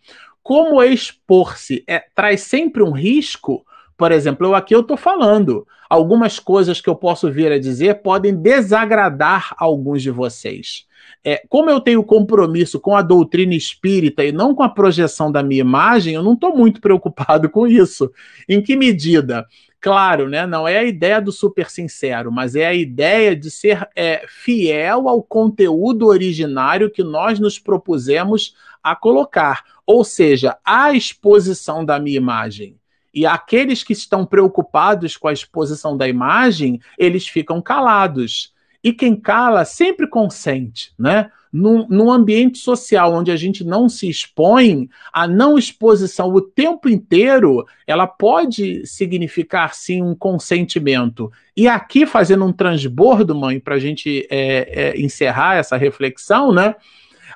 [0.42, 3.64] Como expor-se é, traz sempre um risco,
[4.00, 5.66] por exemplo, eu aqui eu estou falando.
[5.86, 10.86] Algumas coisas que eu posso vir a dizer podem desagradar alguns de vocês.
[11.22, 15.42] É, como eu tenho compromisso com a doutrina espírita e não com a projeção da
[15.42, 18.10] minha imagem, eu não estou muito preocupado com isso.
[18.48, 19.46] Em que medida?
[19.78, 23.86] Claro, né, não é a ideia do super sincero, mas é a ideia de ser
[23.94, 29.62] é, fiel ao conteúdo originário que nós nos propusemos a colocar.
[29.84, 32.79] Ou seja, a exposição da minha imagem
[33.12, 38.52] e aqueles que estão preocupados com a exposição da imagem, eles ficam calados.
[38.82, 41.30] E quem cala sempre consente, né?
[41.52, 46.88] Num, num, ambiente social onde a gente não se expõe, a não exposição o tempo
[46.88, 51.30] inteiro, ela pode significar sim um consentimento.
[51.56, 56.76] E aqui, fazendo um transbordo, mãe, para a gente é, é, encerrar essa reflexão, né?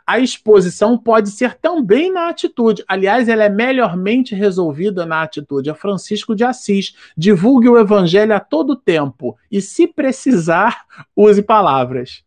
[0.06, 2.84] A exposição pode ser também na atitude.
[2.86, 5.70] Aliás, ela é melhormente resolvida na atitude.
[5.70, 6.94] É Francisco de Assis.
[7.16, 10.84] Divulgue o evangelho a todo tempo e, se precisar,
[11.16, 12.22] use palavras.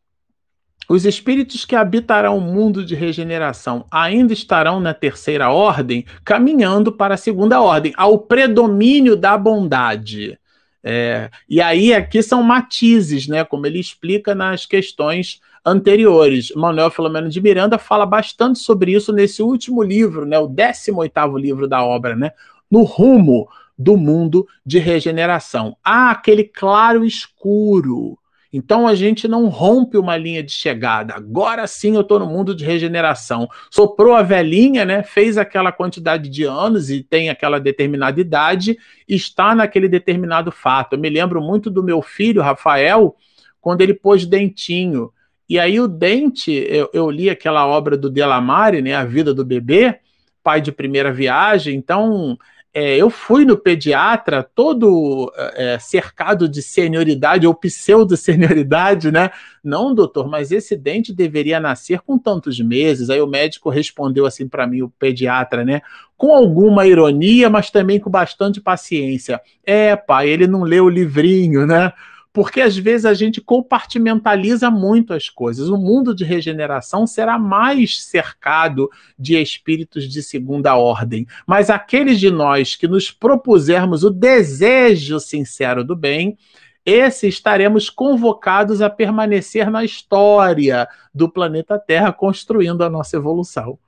[0.89, 7.15] os espíritos que habitarão o mundo de regeneração ainda estarão na terceira ordem, caminhando para
[7.15, 10.39] a segunda ordem, ao predomínio da bondade.
[10.81, 13.43] É, e aí aqui são matizes, né?
[13.43, 16.51] Como ele explica nas questões anteriores.
[16.55, 20.39] Manuel Filomeno de Miranda fala bastante sobre isso nesse último livro, né?
[20.39, 22.31] O 18 livro da obra, né?
[22.69, 23.47] No rumo
[23.77, 25.75] do mundo de regeneração.
[25.83, 28.17] Há aquele claro escuro
[28.51, 31.13] então a gente não rompe uma linha de chegada.
[31.15, 33.47] Agora sim eu estou no mundo de regeneração.
[33.69, 35.03] Soprou a velhinha, né?
[35.03, 40.93] Fez aquela quantidade de anos e tem aquela determinada idade, está naquele determinado fato.
[40.93, 43.15] Eu me lembro muito do meu filho, Rafael,
[43.59, 45.11] quando ele pôs dentinho.
[45.49, 48.95] E aí o dente, eu, eu li aquela obra do Delamare, né?
[48.95, 49.99] A vida do bebê,
[50.43, 51.75] pai de primeira viagem.
[51.75, 52.37] Então
[52.79, 59.31] é, eu fui no pediatra todo é, cercado de senioridade ou pseudo-senioridade, né?
[59.63, 63.09] Não, doutor, mas esse dente deveria nascer com tantos meses.
[63.09, 65.81] Aí o médico respondeu assim para mim, o pediatra, né?
[66.15, 69.41] Com alguma ironia, mas também com bastante paciência.
[69.65, 71.91] É, pai, ele não leu o livrinho, né?
[72.37, 75.69] Porque às vezes a gente compartimentaliza muito as coisas.
[75.69, 82.29] O mundo de regeneração será mais cercado de espíritos de segunda ordem, mas aqueles de
[82.29, 86.37] nós que nos propusermos o desejo sincero do bem,
[86.85, 93.79] esse estaremos convocados a permanecer na história do planeta Terra, construindo a nossa evolução.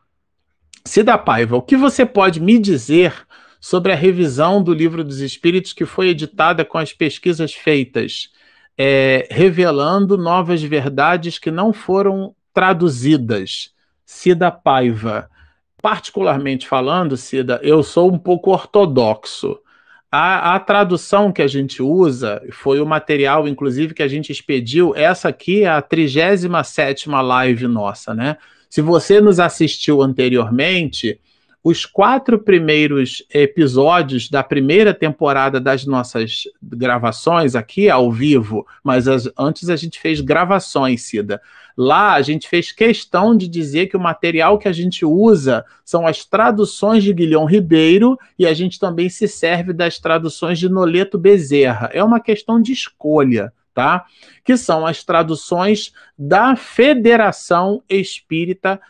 [0.84, 3.14] Cida Paiva, o que você pode me dizer
[3.60, 8.32] sobre a revisão do Livro dos Espíritos que foi editada com as pesquisas feitas
[8.82, 13.74] é, revelando novas verdades que não foram traduzidas.
[14.06, 15.30] Cida Paiva.
[15.82, 19.60] Particularmente falando, Cida, eu sou um pouco ortodoxo.
[20.10, 24.96] A, a, tradução que a gente usa foi o material, inclusive, que a gente expediu.
[24.96, 28.38] Essa aqui é a 37 live nossa, né?
[28.70, 31.20] Se você nos assistiu anteriormente,
[31.64, 39.30] os quatro primeiros episódios da primeira temporada das nossas gravações aqui ao vivo, mas as,
[39.38, 41.41] antes a gente fez gravações, Cida.
[41.78, 46.05] Lá a gente fez questão de dizer que o material que a gente usa são
[46.05, 51.18] as traduções de Guilhom Ribeiro e a gente também se serve das traduções de Noleto
[51.18, 51.89] Bezerra.
[51.93, 53.53] É uma questão de escolha.
[53.74, 54.03] Tá?
[54.43, 58.89] Que são as traduções da Federação Espírita brasileira.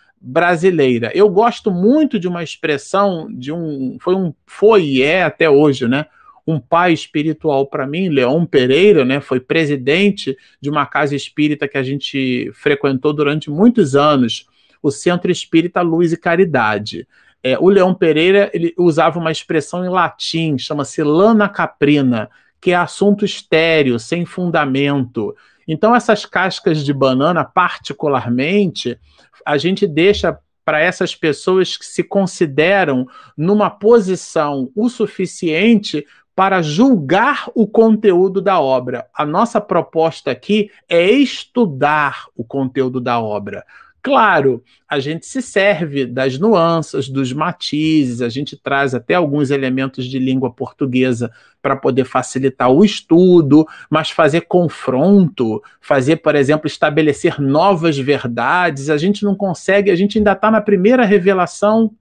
[1.13, 5.87] Eu gosto muito de uma expressão de um foi um foi e é até hoje,
[5.87, 6.05] né?
[6.45, 9.21] Um pai espiritual para mim, Leon Pereira, né?
[9.21, 14.47] Foi presidente de uma casa espírita que a gente frequentou durante muitos anos,
[14.81, 17.07] o Centro Espírita Luz e Caridade.
[17.41, 22.75] É, o Leão Pereira ele usava uma expressão em latim, chama-se lana caprina, que é
[22.75, 25.33] assunto estéreo, sem fundamento.
[25.67, 28.99] Então, essas cascas de banana, particularmente,
[29.45, 37.49] a gente deixa para essas pessoas que se consideram numa posição o suficiente para julgar
[37.53, 39.07] o conteúdo da obra.
[39.13, 43.65] A nossa proposta aqui é estudar o conteúdo da obra.
[44.01, 50.05] Claro, a gente se serve das nuances, dos matizes, a gente traz até alguns elementos
[50.05, 51.29] de língua portuguesa
[51.61, 58.97] para poder facilitar o estudo, mas fazer confronto, fazer, por exemplo, estabelecer novas verdades, a
[58.97, 61.91] gente não consegue, a gente ainda está na primeira revelação,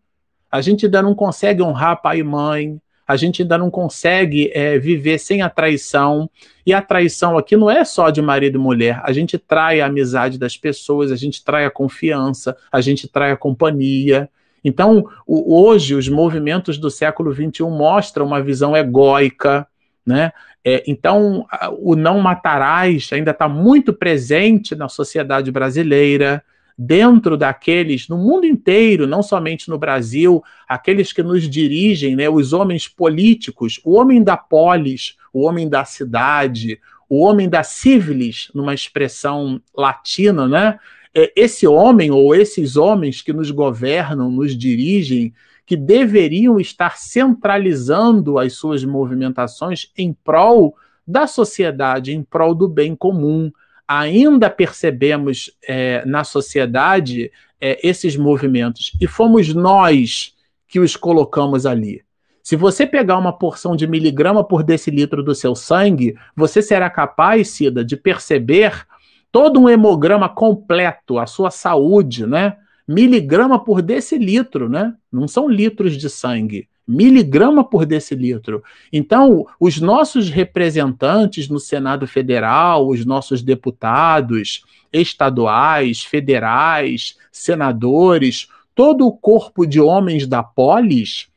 [0.51, 4.79] a gente ainda não consegue honrar pai e mãe, a gente ainda não consegue é,
[4.79, 6.29] viver sem a traição.
[6.67, 9.01] E a traição aqui não é só de marido e mulher.
[9.03, 13.31] A gente trai a amizade das pessoas, a gente trai a confiança, a gente trai
[13.31, 14.29] a companhia.
[14.63, 19.67] Então, o, hoje, os movimentos do século XXI mostram uma visão egóica,
[20.05, 20.31] né?
[20.63, 21.47] É, então,
[21.79, 26.45] o não matarás ainda está muito presente na sociedade brasileira
[26.79, 32.53] dentro daqueles, no mundo inteiro, não somente no Brasil, aqueles que nos dirigem, né, os
[32.53, 38.75] homens políticos, o homem da polis, o homem da cidade, o homem da civilis, numa
[38.75, 40.79] expressão latina, né?
[41.13, 45.33] É esse homem ou esses homens que nos governam, nos dirigem,
[45.67, 50.77] que deveriam estar centralizando as suas movimentações em prol
[51.07, 53.51] da sociedade, em prol do bem comum,
[53.89, 60.35] ainda percebemos é, na sociedade é, esses movimentos e fomos nós
[60.69, 62.03] que os colocamos ali.
[62.43, 67.49] Se você pegar uma porção de miligrama por decilitro do seu sangue, você será capaz,
[67.49, 68.87] Cida, de perceber
[69.33, 72.57] todo um hemograma completo, a sua saúde, né?
[72.87, 74.95] Miligrama por decilitro, né?
[75.13, 76.69] Não são litros de sangue.
[76.89, 78.65] Miligrama por decilitro.
[78.91, 89.13] Então, os nossos representantes no Senado Federal, os nossos deputados estaduais, federais, senadores, todo o
[89.13, 91.29] corpo de homens da polis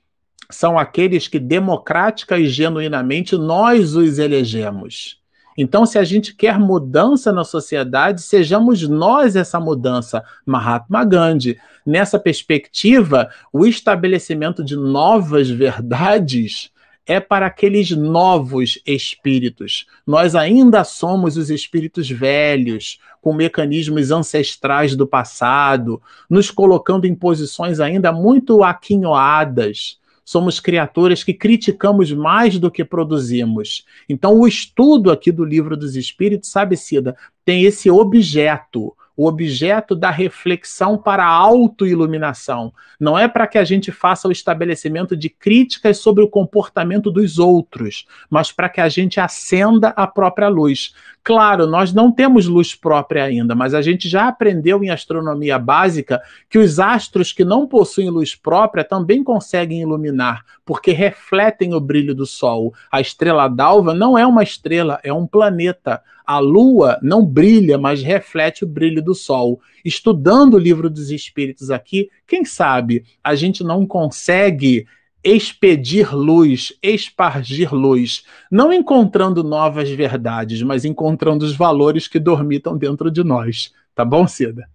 [0.50, 5.21] são aqueles que democrática e genuinamente nós os elegemos.
[5.58, 10.24] Então, se a gente quer mudança na sociedade, sejamos nós essa mudança.
[10.46, 11.58] Mahatma Gandhi.
[11.86, 16.72] Nessa perspectiva, o estabelecimento de novas verdades
[17.06, 19.86] é para aqueles novos espíritos.
[20.06, 27.80] Nós ainda somos os espíritos velhos, com mecanismos ancestrais do passado, nos colocando em posições
[27.80, 30.00] ainda muito aquinhoadas
[30.32, 33.86] somos criaturas que criticamos mais do que produzimos.
[34.08, 39.96] Então, o estudo aqui do livro dos Espíritos, sabe, Cida, tem esse objeto, o objeto
[39.96, 42.74] da reflexão para a autoiluminação.
[43.00, 47.40] Não é para que a gente faça o estabelecimento de críticas sobre o comportamento dos
[47.40, 50.94] outros, mas para que a gente acenda a própria luz.
[51.24, 56.20] Claro, nós não temos luz própria ainda, mas a gente já aprendeu em astronomia básica
[56.50, 62.16] que os astros que não possuem luz própria também conseguem iluminar, porque refletem o brilho
[62.16, 62.74] do Sol.
[62.92, 66.02] A estrela d'alva não é uma estrela, é um planeta.
[66.32, 69.60] A Lua não brilha, mas reflete o brilho do Sol.
[69.84, 74.88] Estudando o livro dos Espíritos aqui, quem sabe a gente não consegue
[75.22, 83.12] expedir luz, espargir luz, não encontrando novas verdades, mas encontrando os valores que dormitam dentro
[83.12, 83.74] de nós.
[83.94, 84.70] Tá bom, Cida?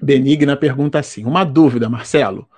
[0.00, 2.48] Benigna pergunta assim: uma dúvida, Marcelo.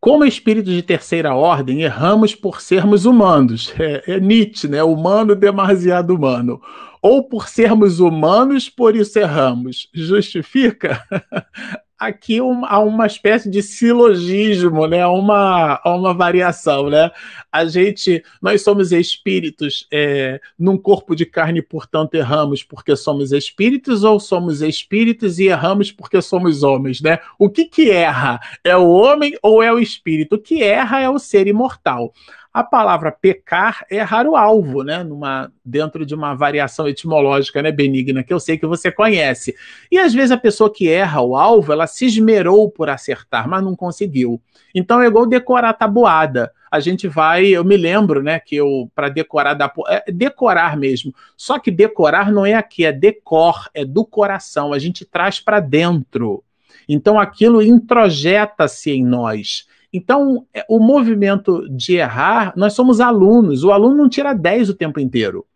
[0.00, 3.72] Como espíritos de terceira ordem, erramos por sermos humanos.
[3.78, 4.82] É, é Nietzsche, né?
[4.82, 6.60] Humano demasiado humano.
[7.02, 9.90] Ou por sermos humanos, por isso erramos.
[9.92, 11.04] Justifica?
[12.02, 15.06] aqui um, há uma espécie de silogismo, né?
[15.06, 16.90] uma, uma variação.
[16.90, 17.10] Né?
[17.50, 24.02] A gente, nós somos espíritos é, num corpo de carne, portanto, erramos porque somos espíritos,
[24.02, 27.00] ou somos espíritos e erramos porque somos homens.
[27.00, 27.18] Né?
[27.38, 28.40] O que, que erra?
[28.64, 30.34] É o homem ou é o espírito?
[30.34, 32.12] O que erra é o ser imortal.
[32.52, 35.02] A palavra pecar é errar o alvo, né?
[35.02, 39.54] Numa, dentro de uma variação etimológica, né, benigna, que eu sei que você conhece.
[39.90, 43.64] E às vezes a pessoa que erra o alvo, ela se esmerou por acertar, mas
[43.64, 44.40] não conseguiu.
[44.74, 46.52] Então é igual decorar a tabuada.
[46.70, 51.14] A gente vai, eu me lembro, né, que eu para decorar da é, decorar mesmo.
[51.36, 54.72] Só que decorar não é aqui, é decor, é do coração.
[54.72, 56.44] A gente traz para dentro.
[56.88, 59.66] Então aquilo introjeta-se em nós.
[59.92, 64.74] Então, é, o movimento de errar, nós somos alunos, o aluno não tira 10 o
[64.74, 65.46] tempo inteiro.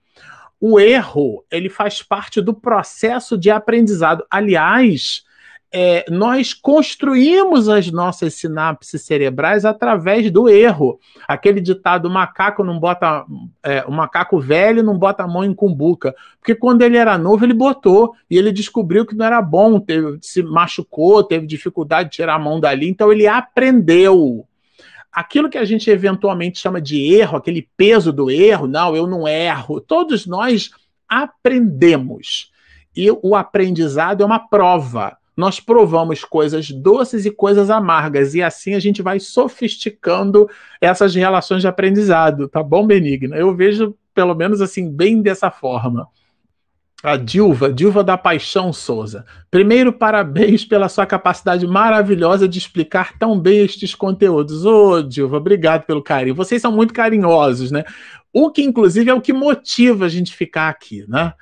[0.60, 4.24] O erro, ele faz parte do processo de aprendizado.
[4.30, 5.24] Aliás,
[5.72, 10.98] é, nós construímos as nossas sinapses cerebrais através do erro.
[11.26, 13.24] Aquele ditado: o macaco não bota.
[13.62, 16.14] É, o macaco velho não bota a mão em cumbuca.
[16.38, 18.14] Porque quando ele era novo, ele botou.
[18.30, 22.38] E ele descobriu que não era bom, teve, se machucou, teve dificuldade de tirar a
[22.38, 22.88] mão dali.
[22.88, 24.46] Então ele aprendeu.
[25.12, 29.26] Aquilo que a gente eventualmente chama de erro, aquele peso do erro, não, eu não
[29.26, 29.80] erro.
[29.80, 30.70] Todos nós
[31.08, 32.52] aprendemos.
[32.94, 38.74] E o aprendizado é uma prova nós provamos coisas doces e coisas amargas, e assim
[38.74, 40.48] a gente vai sofisticando
[40.80, 43.36] essas relações de aprendizado, tá bom, Benigna?
[43.36, 46.08] Eu vejo, pelo menos assim, bem dessa forma.
[47.02, 49.26] A Dilva, Dilva da Paixão Souza.
[49.50, 54.64] Primeiro, parabéns pela sua capacidade maravilhosa de explicar tão bem estes conteúdos.
[54.64, 56.34] Ô, oh, Dilva, obrigado pelo carinho.
[56.34, 57.84] Vocês são muito carinhosos, né?
[58.32, 61.34] O que, inclusive, é o que motiva a gente ficar aqui, né?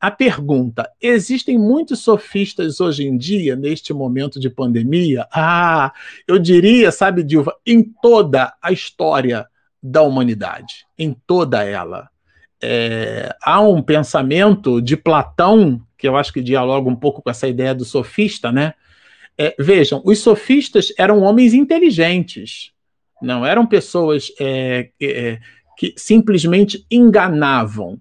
[0.00, 5.26] A pergunta: existem muitos sofistas hoje em dia, neste momento de pandemia?
[5.32, 5.92] Ah,
[6.26, 9.46] eu diria, sabe, Dilva, em toda a história
[9.82, 12.08] da humanidade, em toda ela.
[12.60, 17.48] É, há um pensamento de Platão, que eu acho que dialoga um pouco com essa
[17.48, 18.74] ideia do sofista, né?
[19.36, 22.72] É, vejam, os sofistas eram homens inteligentes,
[23.22, 25.38] não eram pessoas é, é
[25.76, 28.00] que simplesmente enganavam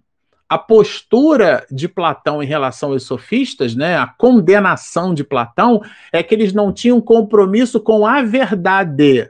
[0.50, 5.82] a postura de Platão em relação aos sofistas, né, a condenação de Platão,
[6.12, 9.30] é que eles não tinham compromisso com a verdade.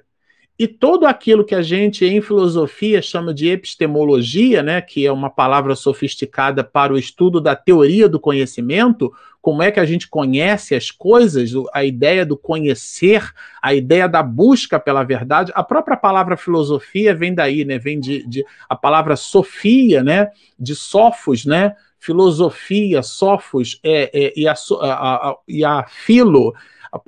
[0.59, 5.29] E tudo aquilo que a gente em filosofia chama de epistemologia, né, que é uma
[5.29, 10.73] palavra sofisticada para o estudo da teoria do conhecimento, como é que a gente conhece
[10.73, 13.31] as coisas, a ideia do conhecer,
[13.61, 15.51] a ideia da busca pela verdade.
[15.55, 17.77] A própria palavra filosofia vem daí, né?
[17.77, 20.31] Vem de, de a palavra sofia, né?
[20.59, 21.75] De sofos, né?
[21.97, 26.53] Filosofia, sofos é, é, e, a, a, a, e a filo,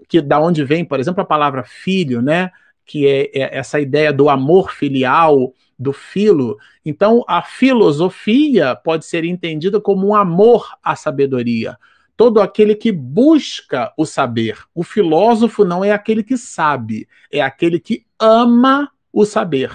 [0.08, 2.52] que da onde vem, por exemplo, a palavra filho, né?
[2.90, 6.58] Que é, é essa ideia do amor filial, do filo.
[6.84, 11.78] Então, a filosofia pode ser entendida como um amor à sabedoria.
[12.18, 14.58] Todo aquele que busca o saber.
[14.74, 19.72] O filósofo não é aquele que sabe, é aquele que ama o saber.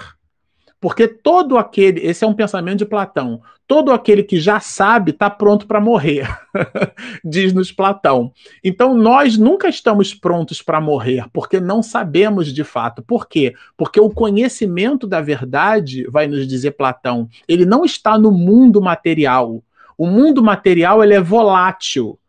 [0.85, 5.31] Porque todo aquele, esse é um pensamento de Platão, todo aquele que já sabe está
[5.31, 6.27] pronto para morrer,
[7.25, 8.31] diz-nos Platão.
[8.63, 13.01] Então nós nunca estamos prontos para morrer, porque não sabemos de fato.
[13.01, 13.55] Por quê?
[13.75, 19.63] Porque o conhecimento da verdade, vai nos dizer Platão, ele não está no mundo material.
[19.97, 22.19] O mundo material ele é volátil.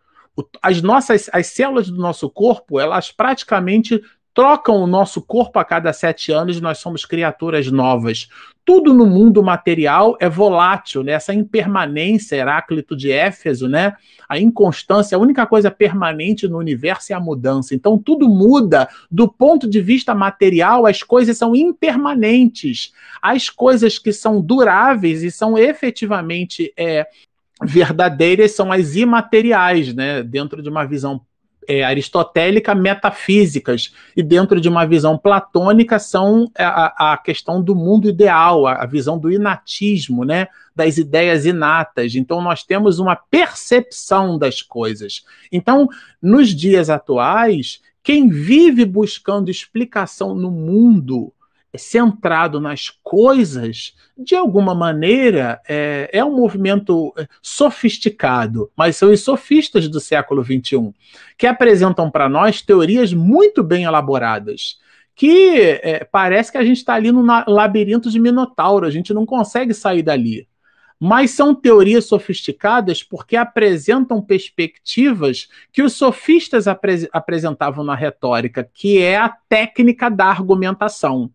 [0.62, 4.02] As nossas as células do nosso corpo, elas praticamente
[4.36, 8.28] trocam o nosso corpo a cada sete anos, nós somos criaturas novas.
[8.66, 11.12] Tudo no mundo material é volátil, né?
[11.12, 13.94] Essa impermanência, Heráclito de Éfeso, né?
[14.28, 17.74] A inconstância, a única coisa permanente no universo é a mudança.
[17.74, 22.92] Então tudo muda do ponto de vista material, as coisas são impermanentes.
[23.22, 27.06] As coisas que são duráveis e são efetivamente é,
[27.62, 30.22] verdadeiras são as imateriais, né?
[30.22, 31.22] Dentro de uma visão
[31.68, 38.08] é, aristotélica metafísicas, e dentro de uma visão platônica são a, a questão do mundo
[38.08, 42.14] ideal, a, a, visão do inatismo, né, das ideias inatas.
[42.14, 45.24] Então, nós temos uma percepção das coisas.
[45.50, 45.88] Então,
[46.20, 51.32] nos dias atuais, quem vive buscando explicação no mundo
[51.76, 59.20] centrado nas coisas, de alguma maneira, é, é um movimento é, sofisticado, mas são os
[59.20, 60.92] sofistas do século XXI,
[61.36, 64.78] que apresentam para nós teorias muito bem elaboradas.
[65.14, 69.24] Que é, parece que a gente está ali no labirinto de Minotauro, a gente não
[69.24, 70.46] consegue sair dali
[70.98, 78.98] mas são teorias sofisticadas porque apresentam perspectivas que os sofistas apre apresentavam na retórica, que
[78.98, 81.30] é a técnica da argumentação.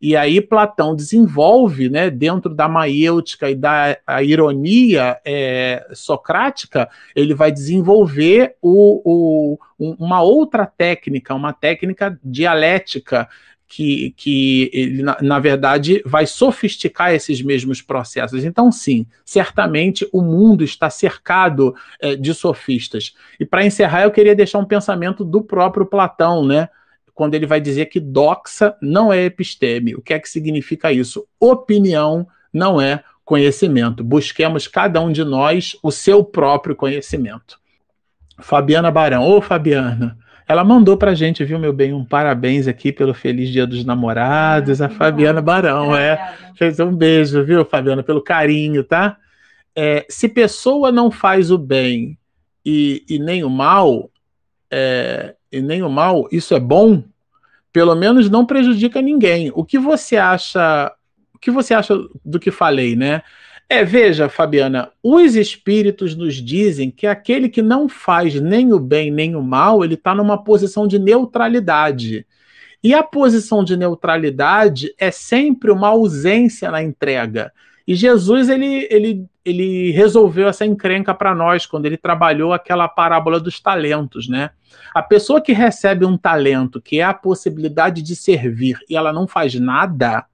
[0.00, 7.52] E aí Platão desenvolve, né, dentro da maêutica e da ironia é, socrática, ele vai
[7.52, 13.28] desenvolver o, o, uma outra técnica, uma técnica dialética,
[13.70, 18.44] que, que ele, na, na, verdade, vai sofisticar esses mesmos processos.
[18.44, 23.14] Então, sim, certamente o mundo está cercado é, de sofistas.
[23.38, 26.68] E para encerrar, eu queria deixar um pensamento do próprio Platão, né?
[27.20, 29.94] Quando ele vai dizer que doxa não é episteme.
[29.94, 31.28] O que é que significa isso?
[31.38, 34.02] Opinião não é conhecimento.
[34.02, 37.60] Busquemos cada um de nós o seu próprio conhecimento.
[38.38, 39.22] Fabiana Barão.
[39.28, 40.16] Ô, Fabiana,
[40.48, 44.80] ela mandou pra gente, viu, meu bem, um parabéns aqui pelo Feliz Dia dos Namorados.
[44.80, 45.44] Ah, a Fabiana bom.
[45.44, 46.36] Barão, é.
[46.56, 49.18] Fez um beijo, viu, Fabiana, pelo carinho, tá?
[49.76, 52.16] É, se pessoa não faz o bem
[52.64, 54.10] e, e nem o mal,
[54.70, 57.02] é, e nem o mal, isso é bom?
[57.72, 59.50] Pelo menos não prejudica ninguém.
[59.54, 60.92] O que você acha?
[61.34, 61.94] O que você acha
[62.24, 63.22] do que falei, né?
[63.68, 69.12] É, veja, Fabiana, os espíritos nos dizem que aquele que não faz nem o bem
[69.12, 72.26] nem o mal, ele está numa posição de neutralidade.
[72.82, 77.52] E a posição de neutralidade é sempre uma ausência na entrega.
[77.90, 83.40] E Jesus ele, ele, ele resolveu essa encrenca para nós quando ele trabalhou aquela parábola
[83.40, 84.50] dos talentos, né?
[84.94, 89.26] A pessoa que recebe um talento, que é a possibilidade de servir, e ela não
[89.26, 90.24] faz nada,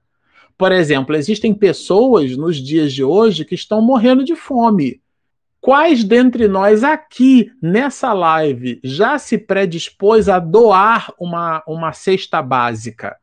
[0.55, 5.01] por exemplo, existem pessoas nos dias de hoje que estão morrendo de fome.
[5.59, 13.17] Quais dentre nós aqui nessa live já se predispôs a doar uma, uma cesta básica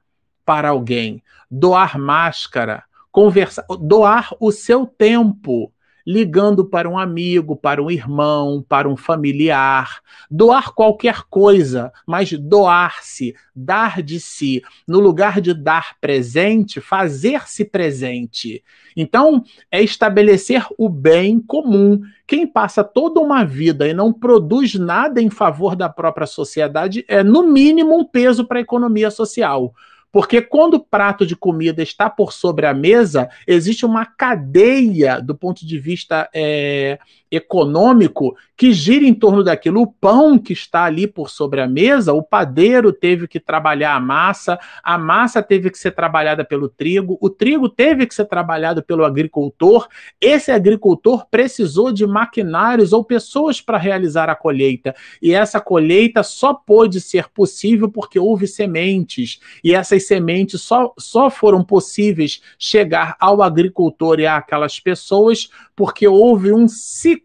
[0.44, 1.22] para alguém?
[1.48, 2.82] Doar máscara,
[3.14, 5.72] conversar, doar o seu tempo,
[6.04, 13.36] ligando para um amigo, para um irmão, para um familiar, doar qualquer coisa, mas doar-se,
[13.54, 18.64] dar de si, no lugar de dar presente, fazer-se presente.
[18.96, 22.00] Então, é estabelecer o bem comum.
[22.26, 27.22] Quem passa toda uma vida e não produz nada em favor da própria sociedade é,
[27.22, 29.72] no mínimo, um peso para a economia social.
[30.14, 35.34] Porque quando o prato de comida está por sobre a mesa, existe uma cadeia do
[35.34, 37.00] ponto de vista é,
[37.36, 39.82] econômico que gira em torno daquilo.
[39.82, 44.00] O pão que está ali por sobre a mesa, o padeiro teve que trabalhar a
[44.00, 48.82] massa, a massa teve que ser trabalhada pelo trigo, o trigo teve que ser trabalhado
[48.82, 49.88] pelo agricultor.
[50.20, 54.94] Esse agricultor precisou de maquinários ou pessoas para realizar a colheita.
[55.20, 59.40] E essa colheita só pôde ser possível porque houve sementes.
[59.62, 66.52] E essas sementes só, só foram possíveis chegar ao agricultor e àquelas pessoas porque houve
[66.52, 67.23] um ciclo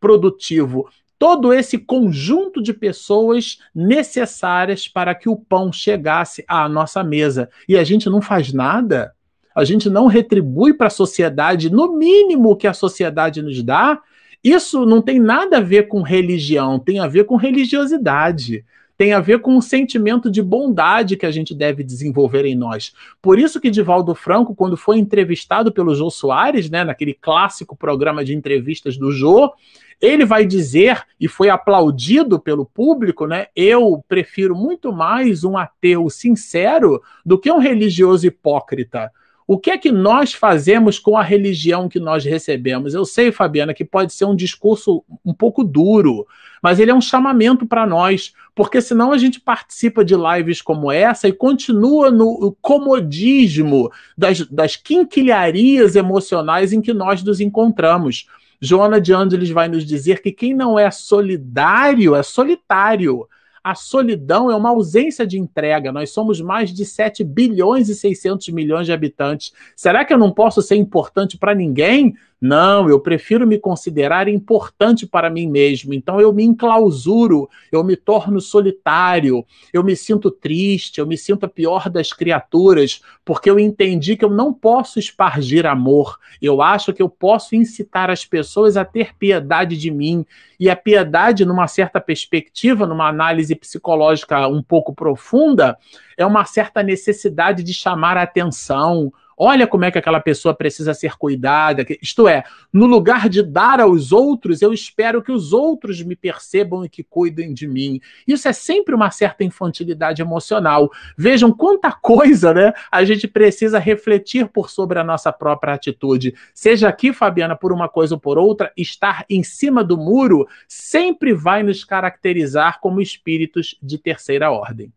[0.00, 0.88] produtivo
[1.18, 7.48] todo esse conjunto de pessoas necessárias para que o pão chegasse à nossa mesa.
[7.68, 9.14] E a gente não faz nada,
[9.54, 14.00] a gente não retribui para a sociedade, no mínimo que a sociedade nos dá.
[14.42, 18.64] Isso não tem nada a ver com religião, tem a ver com religiosidade
[18.96, 22.92] tem a ver com um sentimento de bondade que a gente deve desenvolver em nós.
[23.20, 28.24] Por isso que Divaldo Franco, quando foi entrevistado pelo Jô Soares, né, naquele clássico programa
[28.24, 29.52] de entrevistas do Jô,
[30.00, 33.46] ele vai dizer, e foi aplaudido pelo público, né?
[33.54, 39.10] Eu prefiro muito mais um ateu sincero do que um religioso hipócrita.
[39.46, 42.94] O que é que nós fazemos com a religião que nós recebemos?
[42.94, 46.26] Eu sei, Fabiana, que pode ser um discurso um pouco duro,
[46.62, 50.90] mas ele é um chamamento para nós, porque senão a gente participa de lives como
[50.90, 58.26] essa e continua no comodismo das, das quinquilharias emocionais em que nós nos encontramos.
[58.62, 63.28] Joana de Angeles vai nos dizer que quem não é solidário é solitário.
[63.64, 65.90] A solidão é uma ausência de entrega.
[65.90, 69.54] Nós somos mais de 7 bilhões e 600 milhões de habitantes.
[69.74, 72.14] Será que eu não posso ser importante para ninguém?
[72.46, 75.94] Não, eu prefiro me considerar importante para mim mesmo.
[75.94, 81.46] Então eu me enclausuro, eu me torno solitário, eu me sinto triste, eu me sinto
[81.46, 86.18] a pior das criaturas, porque eu entendi que eu não posso espargir amor.
[86.42, 90.26] Eu acho que eu posso incitar as pessoas a ter piedade de mim.
[90.58, 95.76] E a piedade, numa certa perspectiva, numa análise psicológica um pouco profunda,
[96.16, 100.94] é uma certa necessidade de chamar a atenção Olha como é que aquela pessoa precisa
[100.94, 101.84] ser cuidada.
[102.00, 106.84] Isto é, no lugar de dar aos outros, eu espero que os outros me percebam
[106.84, 108.00] e que cuidem de mim.
[108.26, 110.90] Isso é sempre uma certa infantilidade emocional.
[111.16, 112.72] Vejam quanta coisa, né?
[112.90, 116.34] A gente precisa refletir por sobre a nossa própria atitude.
[116.52, 121.32] Seja aqui, Fabiana, por uma coisa ou por outra, estar em cima do muro sempre
[121.32, 124.92] vai nos caracterizar como espíritos de terceira ordem.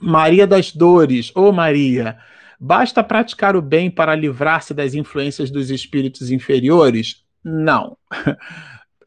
[0.00, 2.18] Maria das Dores, ô oh Maria,
[2.62, 7.24] Basta praticar o bem para livrar-se das influências dos espíritos inferiores?
[7.42, 7.96] Não.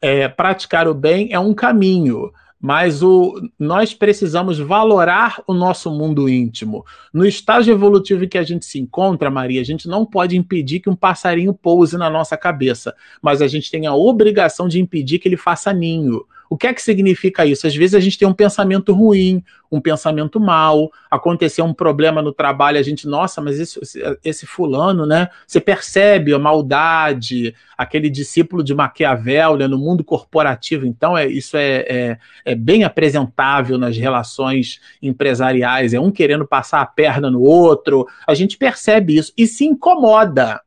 [0.06, 6.28] É, praticar o bem é um caminho, mas o, nós precisamos valorar o nosso mundo
[6.28, 6.84] íntimo.
[7.10, 10.80] No estágio evolutivo em que a gente se encontra, Maria, a gente não pode impedir
[10.80, 15.18] que um passarinho pouse na nossa cabeça, mas a gente tem a obrigação de impedir
[15.18, 16.26] que ele faça ninho.
[16.48, 17.66] O que é que significa isso?
[17.66, 22.32] Às vezes a gente tem um pensamento ruim, um pensamento mal, aconteceu um problema no
[22.32, 23.80] trabalho, a gente, nossa, mas esse,
[24.22, 25.28] esse fulano, né?
[25.46, 31.56] Você percebe a maldade, aquele discípulo de Maquiavel né, no mundo corporativo, então é, isso
[31.56, 37.42] é, é, é bem apresentável nas relações empresariais, é um querendo passar a perna no
[37.42, 40.60] outro, a gente percebe isso e se incomoda.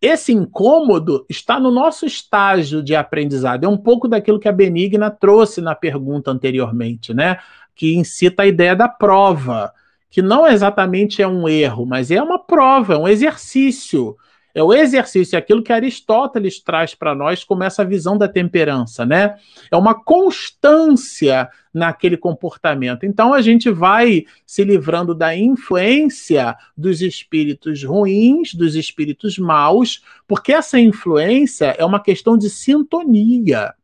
[0.00, 3.64] Esse incômodo está no nosso estágio de aprendizado.
[3.64, 7.38] É um pouco daquilo que a Benigna trouxe na pergunta anteriormente, né?
[7.74, 9.72] Que incita a ideia da prova,
[10.10, 14.16] que não exatamente é um erro, mas é uma prova, é um exercício.
[14.56, 19.04] É o exercício, é aquilo que Aristóteles traz para nós como essa visão da temperança,
[19.04, 19.36] né?
[19.70, 23.04] É uma constância naquele comportamento.
[23.04, 30.54] Então a gente vai se livrando da influência dos espíritos ruins, dos espíritos maus, porque
[30.54, 33.74] essa influência é uma questão de sintonia.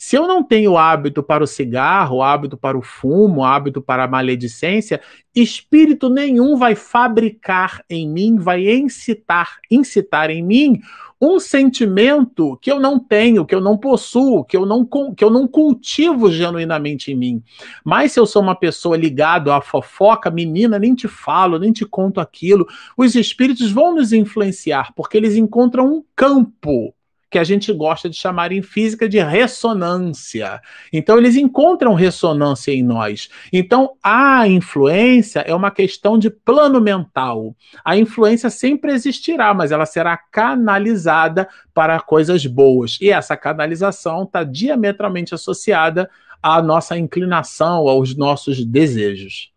[0.00, 4.08] Se eu não tenho hábito para o cigarro, hábito para o fumo, hábito para a
[4.08, 5.00] maledicência,
[5.34, 10.80] espírito nenhum vai fabricar em mim, vai incitar, incitar em mim
[11.20, 15.30] um sentimento que eu não tenho, que eu não possuo, que eu não, que eu
[15.30, 17.42] não cultivo genuinamente em mim.
[17.84, 21.84] Mas se eu sou uma pessoa ligada à fofoca, menina, nem te falo, nem te
[21.84, 26.94] conto aquilo, os espíritos vão nos influenciar, porque eles encontram um campo
[27.30, 30.60] que a gente gosta de chamar em física de ressonância.
[30.92, 33.28] Então, eles encontram ressonância em nós.
[33.52, 37.54] Então, a influência é uma questão de plano mental.
[37.84, 42.98] A influência sempre existirá, mas ela será canalizada para coisas boas.
[43.00, 46.08] E essa canalização está diametralmente associada
[46.42, 49.52] à nossa inclinação, aos nossos desejos.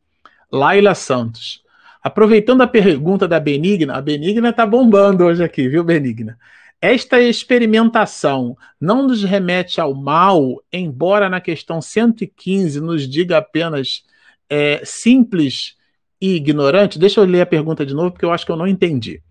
[0.52, 1.61] Laila Santos.
[2.03, 6.38] Aproveitando a pergunta da Benigna, a Benigna está bombando hoje aqui, viu, Benigna?
[6.82, 14.03] Esta experimentação não nos remete ao mal, embora na questão 115 nos diga apenas
[14.49, 15.76] é, simples
[16.20, 16.98] e ignorante.
[16.98, 19.22] Deixa eu ler a pergunta de novo, porque eu acho que eu não entendi.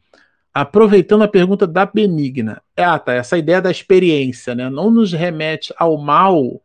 [0.54, 2.62] Aproveitando a pergunta da Benigna.
[2.76, 3.14] Ah, tá.
[3.14, 4.70] Essa ideia da experiência, né?
[4.70, 6.62] Não nos remete ao mal,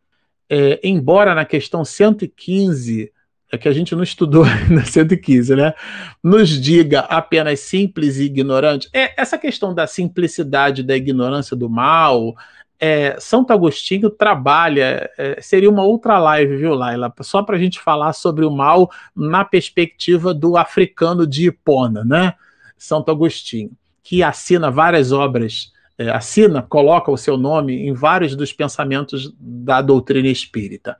[0.48, 3.12] é, embora na questão 115
[3.56, 5.74] é que a gente não estudou na 115, né?
[6.22, 8.88] Nos diga apenas simples e ignorante.
[8.92, 12.34] É, essa questão da simplicidade, da ignorância do mal,
[12.78, 17.12] é, Santo Agostinho trabalha, é, seria uma outra live, viu, Laila?
[17.22, 22.34] Só para a gente falar sobre o mal na perspectiva do africano de Hipona, né?
[22.76, 23.70] Santo Agostinho,
[24.02, 29.80] que assina várias obras, é, assina, coloca o seu nome em vários dos pensamentos da
[29.80, 30.98] doutrina espírita.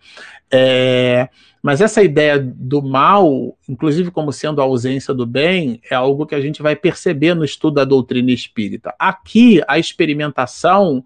[0.51, 1.29] É,
[1.67, 6.37] mas essa ideia do mal, inclusive como sendo a ausência do bem, é algo que
[6.37, 8.95] a gente vai perceber no estudo da doutrina espírita.
[8.97, 11.03] Aqui, a experimentação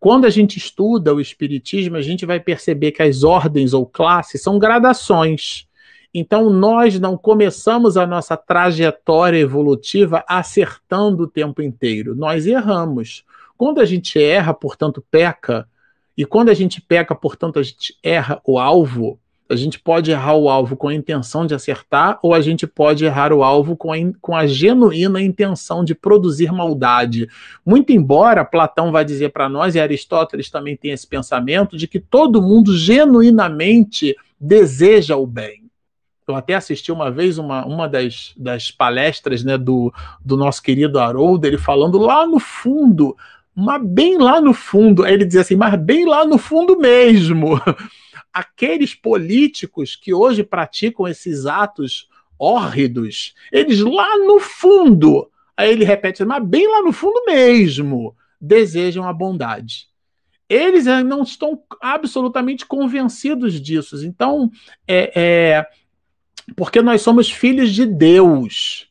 [0.00, 4.42] quando a gente estuda o Espiritismo, a gente vai perceber que as ordens ou classes
[4.42, 5.68] são gradações.
[6.12, 12.16] Então, nós não começamos a nossa trajetória evolutiva acertando o tempo inteiro.
[12.16, 13.24] Nós erramos.
[13.56, 15.68] Quando a gente erra, portanto, peca,
[16.16, 19.16] e quando a gente peca, portanto, a gente erra o alvo,
[19.50, 23.04] a gente pode errar o alvo com a intenção de acertar, ou a gente pode
[23.04, 27.28] errar o alvo com a, com a genuína intenção de produzir maldade.
[27.66, 31.98] Muito embora Platão vai dizer para nós, e Aristóteles também tem esse pensamento, de que
[31.98, 35.64] todo mundo genuinamente deseja o bem.
[36.28, 39.92] Eu até assisti uma vez uma, uma das, das palestras né, do,
[40.24, 43.16] do nosso querido Haroldo, ele falando lá no fundo,
[43.52, 47.60] mas bem lá no fundo, ele dizia assim, mas bem lá no fundo mesmo
[48.32, 52.08] aqueles políticos que hoje praticam esses atos
[52.38, 59.06] hórridos, eles lá no fundo, aí ele repete, mas bem lá no fundo mesmo, desejam
[59.06, 59.88] a bondade.
[60.48, 64.04] Eles não estão absolutamente convencidos disso.
[64.04, 64.50] Então,
[64.88, 65.66] é, é
[66.56, 68.89] porque nós somos filhos de Deus.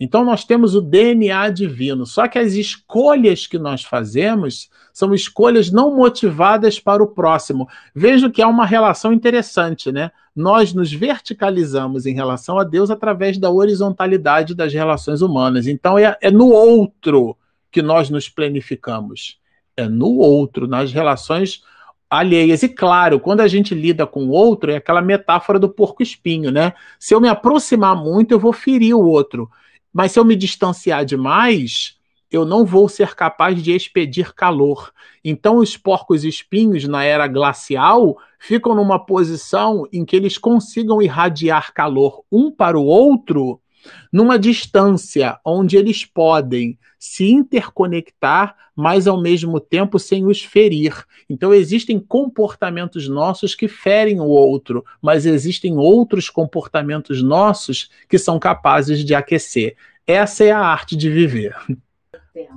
[0.00, 5.70] Então nós temos o DNA divino, só que as escolhas que nós fazemos são escolhas
[5.70, 7.68] não motivadas para o próximo.
[7.94, 10.10] Vejo que há uma relação interessante, né?
[10.34, 15.66] Nós nos verticalizamos em relação a Deus através da horizontalidade das relações humanas.
[15.66, 17.36] Então é, é no outro
[17.70, 19.38] que nós nos planificamos.
[19.76, 21.62] É no outro, nas relações
[22.08, 22.62] alheias.
[22.62, 26.72] E claro, quando a gente lida com o outro, é aquela metáfora do porco-espinho, né?
[26.98, 29.48] Se eu me aproximar muito, eu vou ferir o outro.
[29.92, 31.98] Mas se eu me distanciar demais,
[32.30, 34.92] eu não vou ser capaz de expedir calor.
[35.24, 41.74] Então, os porcos espinhos na era glacial ficam numa posição em que eles consigam irradiar
[41.74, 43.60] calor um para o outro
[44.12, 51.04] numa distância onde eles podem se interconectar, mas ao mesmo tempo sem os ferir.
[51.28, 58.38] Então existem comportamentos nossos que ferem o outro, mas existem outros comportamentos nossos que são
[58.38, 59.76] capazes de aquecer.
[60.06, 61.54] Essa é a arte de viver.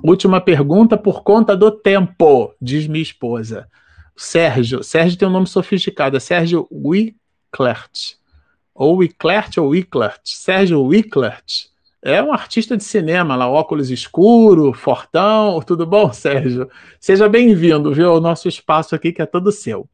[0.02, 3.68] Última pergunta por conta do tempo, diz minha esposa.
[4.16, 8.16] Sérgio, Sérgio tem um nome sofisticado, é Sérgio Wicklert
[8.74, 11.68] ou Wicklert ou Wicklert, Sérgio Wicklert,
[12.02, 16.68] é um artista de cinema lá, óculos escuro, fortão, tudo bom, Sérgio?
[17.00, 19.88] Seja bem-vindo, viu, ao nosso espaço aqui que é todo seu.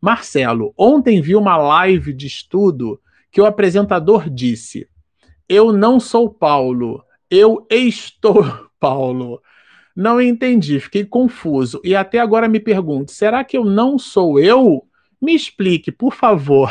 [0.00, 2.98] Marcelo, ontem vi uma live de estudo
[3.30, 4.88] que o apresentador disse:
[5.46, 8.42] Eu não sou Paulo, eu estou
[8.80, 9.42] Paulo.
[9.94, 14.86] Não entendi, fiquei confuso e até agora me pergunto: será que eu não sou eu?
[15.20, 16.70] Me explique, por favor.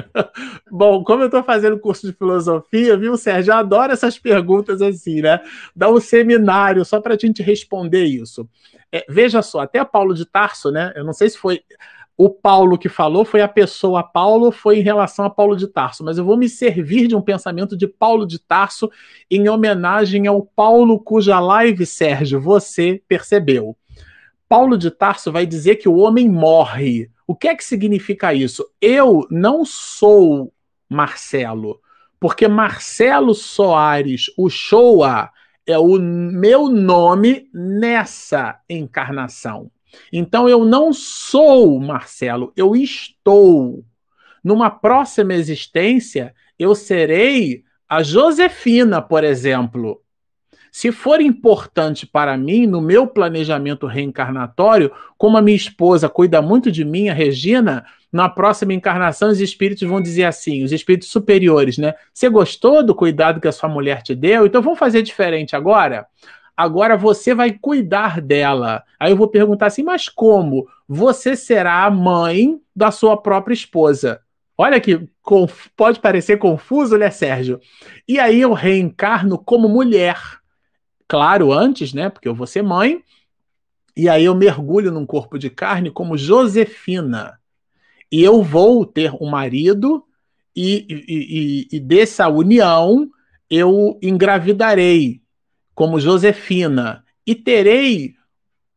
[0.70, 3.52] Bom, como eu estou fazendo curso de filosofia, viu, Sérgio?
[3.52, 5.40] Eu adoro essas perguntas assim, né?
[5.76, 8.48] Dá um seminário só para a gente responder isso.
[8.90, 10.92] É, veja só, até Paulo de Tarso, né?
[10.96, 11.60] Eu não sei se foi
[12.16, 16.04] o Paulo que falou, foi a pessoa Paulo, foi em relação a Paulo de Tarso,
[16.04, 18.90] mas eu vou me servir de um pensamento de Paulo de Tarso
[19.30, 23.76] em homenagem ao Paulo cuja live, Sérgio, você percebeu.
[24.48, 28.68] Paulo de Tarso vai dizer que o homem morre o que é que significa isso?
[28.80, 30.52] Eu não sou
[30.88, 31.80] Marcelo,
[32.20, 35.30] porque Marcelo Soares Uchoa
[35.66, 39.70] é o meu nome nessa encarnação.
[40.12, 43.84] Então eu não sou Marcelo, eu estou.
[44.42, 50.03] Numa próxima existência, eu serei a Josefina, por exemplo.
[50.74, 56.68] Se for importante para mim, no meu planejamento reencarnatório, como a minha esposa cuida muito
[56.68, 61.78] de mim, a Regina, na próxima encarnação os espíritos vão dizer assim, os espíritos superiores,
[61.78, 61.94] né?
[62.12, 64.46] Você gostou do cuidado que a sua mulher te deu?
[64.46, 66.08] Então vamos fazer diferente agora?
[66.56, 68.82] Agora você vai cuidar dela.
[68.98, 70.66] Aí eu vou perguntar assim, mas como?
[70.88, 74.20] Você será a mãe da sua própria esposa.
[74.58, 75.08] Olha que
[75.76, 77.60] pode parecer confuso, né, Sérgio?
[78.08, 80.18] E aí eu reencarno como mulher
[81.08, 82.08] claro antes, né?
[82.08, 83.02] Porque eu vou ser mãe.
[83.96, 87.38] E aí eu mergulho num corpo de carne como Josefina.
[88.10, 90.04] E eu vou ter um marido,
[90.54, 93.08] e, e, e, e dessa união
[93.50, 95.20] eu engravidarei
[95.74, 97.04] como Josefina.
[97.26, 98.14] E terei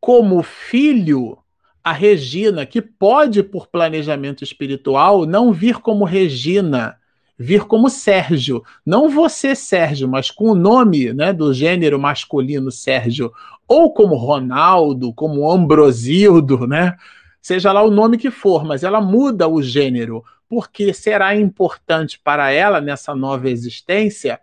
[0.00, 1.38] como filho
[1.82, 6.98] a Regina, que pode, por planejamento espiritual, não vir como Regina,
[7.38, 8.64] vir como Sérgio.
[8.84, 13.32] Não você, Sérgio, mas com o nome né, do gênero masculino Sérgio,
[13.66, 16.96] ou como Ronaldo, como Ambrosildo, né?
[17.40, 22.50] Seja lá o nome que for, mas ela muda o gênero, porque será importante para
[22.50, 24.40] ela, nessa nova existência,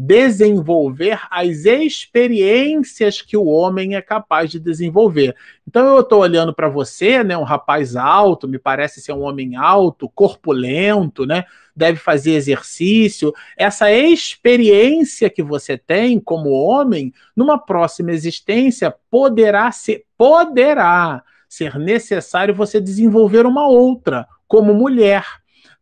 [0.00, 5.34] desenvolver as experiências que o homem é capaz de desenvolver.
[5.66, 9.56] Então eu estou olhando para você, né, um rapaz alto, me parece ser um homem
[9.56, 11.44] alto, corpulento, né?
[11.74, 13.34] Deve fazer exercício.
[13.56, 22.54] Essa experiência que você tem como homem, numa próxima existência, poderá ser, poderá ser necessário
[22.54, 25.24] você desenvolver uma outra como mulher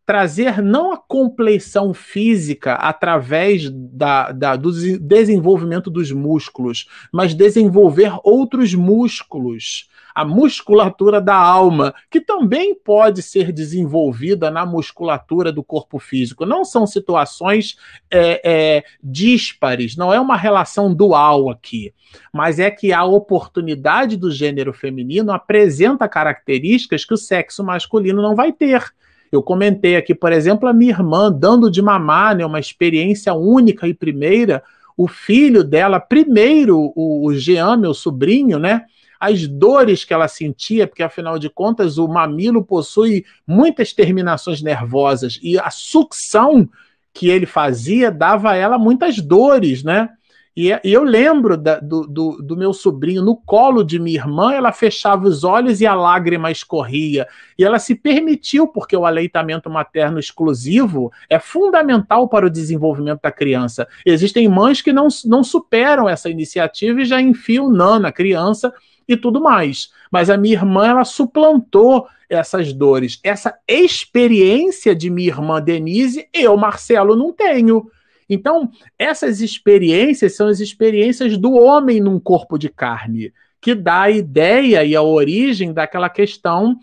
[0.07, 8.73] trazer não a compleição física através da, da, do desenvolvimento dos músculos, mas desenvolver outros
[8.73, 9.89] músculos.
[10.15, 16.45] A musculatura da alma, que também pode ser desenvolvida na musculatura do corpo físico.
[16.45, 17.75] Não são situações
[18.09, 21.93] é, é, díspares, não é uma relação dual aqui,
[22.33, 28.35] mas é que a oportunidade do gênero feminino apresenta características que o sexo masculino não
[28.35, 28.95] vai ter.
[29.31, 33.87] Eu comentei aqui, por exemplo, a minha irmã dando de mamar, né, uma experiência única
[33.87, 34.63] e primeira.
[34.95, 38.85] O filho dela, primeiro, o, o Jean, meu sobrinho, né?
[39.19, 45.39] As dores que ela sentia, porque afinal de contas o mamilo possui muitas terminações nervosas
[45.41, 46.69] e a sucção
[47.13, 50.09] que ele fazia dava a ela muitas dores, né?
[50.57, 54.51] E, e eu lembro da, do, do, do, meu sobrinho no colo de minha irmã,
[54.51, 57.27] ela fechava os olhos e a lágrima escorria.
[57.59, 63.31] E ela se permitiu, porque o aleitamento materno exclusivo é fundamental para o desenvolvimento da
[63.31, 63.87] criança.
[64.03, 68.73] Existem mães que não, não superam essa iniciativa e já enfiam nana na criança
[69.07, 69.91] e tudo mais.
[70.11, 73.19] Mas a minha irmã, ela suplantou essas dores.
[73.23, 77.91] Essa experiência de minha irmã Denise, eu, Marcelo, não tenho.
[78.29, 84.11] Então, essas experiências são as experiências do homem num corpo de carne, que dá a
[84.11, 86.77] ideia e a origem daquela questão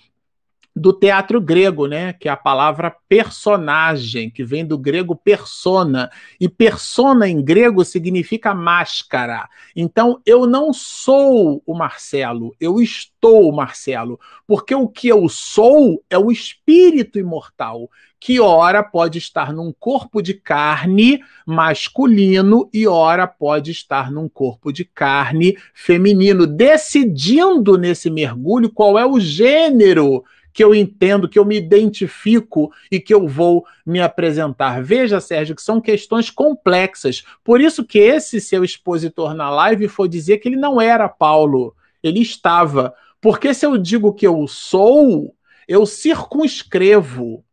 [0.76, 2.12] do teatro grego, né?
[2.12, 6.10] Que é a palavra personagem, que vem do grego persona.
[6.40, 9.48] E persona em grego significa máscara.
[9.76, 14.18] Então, eu não sou o Marcelo, eu estou o Marcelo.
[14.46, 17.88] Porque o que eu sou é o espírito imortal,
[18.24, 24.72] que ora pode estar num corpo de carne masculino e ora pode estar num corpo
[24.72, 30.24] de carne feminino, decidindo nesse mergulho qual é o gênero
[30.54, 34.82] que eu entendo, que eu me identifico e que eu vou me apresentar.
[34.82, 37.24] Veja, Sérgio, que são questões complexas.
[37.44, 41.76] Por isso que esse seu expositor na live foi dizer que ele não era Paulo,
[42.02, 42.94] ele estava.
[43.20, 45.36] Porque se eu digo que eu sou,
[45.68, 47.44] eu circunscrevo.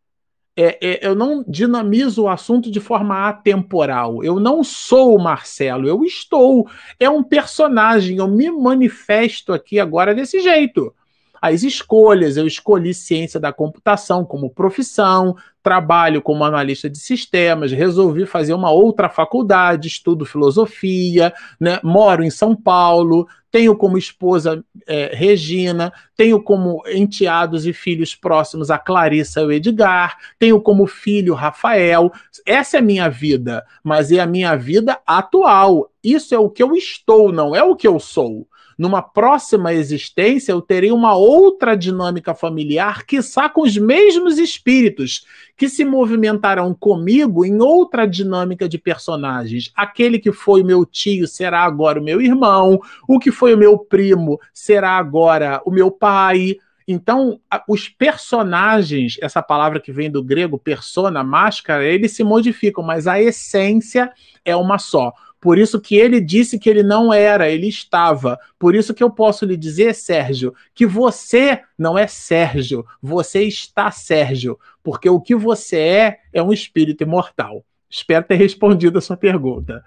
[0.63, 4.23] É, é, eu não dinamizo o assunto de forma atemporal.
[4.23, 6.69] Eu não sou o Marcelo, eu estou.
[6.99, 10.93] É um personagem, eu me manifesto aqui agora desse jeito
[11.41, 12.37] as escolhas.
[12.37, 18.71] Eu escolhi ciência da computação como profissão, trabalho como analista de sistemas, resolvi fazer uma
[18.71, 21.79] outra faculdade, estudo filosofia, né?
[21.83, 28.71] moro em São Paulo, tenho como esposa é, Regina, tenho como enteados e filhos próximos
[28.71, 32.11] a Clarissa e o Edgar, tenho como filho Rafael.
[32.45, 35.91] Essa é minha vida, mas é a minha vida atual.
[36.03, 38.47] Isso é o que eu estou, não é o que eu sou
[38.81, 45.23] numa próxima existência, eu terei uma outra dinâmica familiar, que com os mesmos espíritos,
[45.55, 49.71] que se movimentarão comigo em outra dinâmica de personagens.
[49.75, 53.77] Aquele que foi meu tio será agora o meu irmão, o que foi o meu
[53.77, 56.57] primo será agora o meu pai.
[56.87, 57.39] Então,
[57.69, 63.21] os personagens, essa palavra que vem do grego persona, máscara, eles se modificam, mas a
[63.21, 64.11] essência
[64.43, 65.13] é uma só.
[65.41, 68.39] Por isso que ele disse que ele não era, ele estava.
[68.59, 73.89] Por isso que eu posso lhe dizer, Sérgio, que você não é Sérgio, você está
[73.89, 77.65] Sérgio, porque o que você é é um espírito imortal.
[77.89, 79.83] Espero ter respondido a sua pergunta.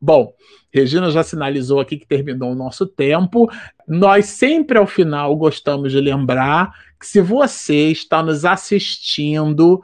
[0.00, 0.34] Bom,
[0.72, 3.50] Regina já sinalizou aqui que terminou o nosso tempo.
[3.86, 9.82] Nós sempre ao final gostamos de lembrar que se você está nos assistindo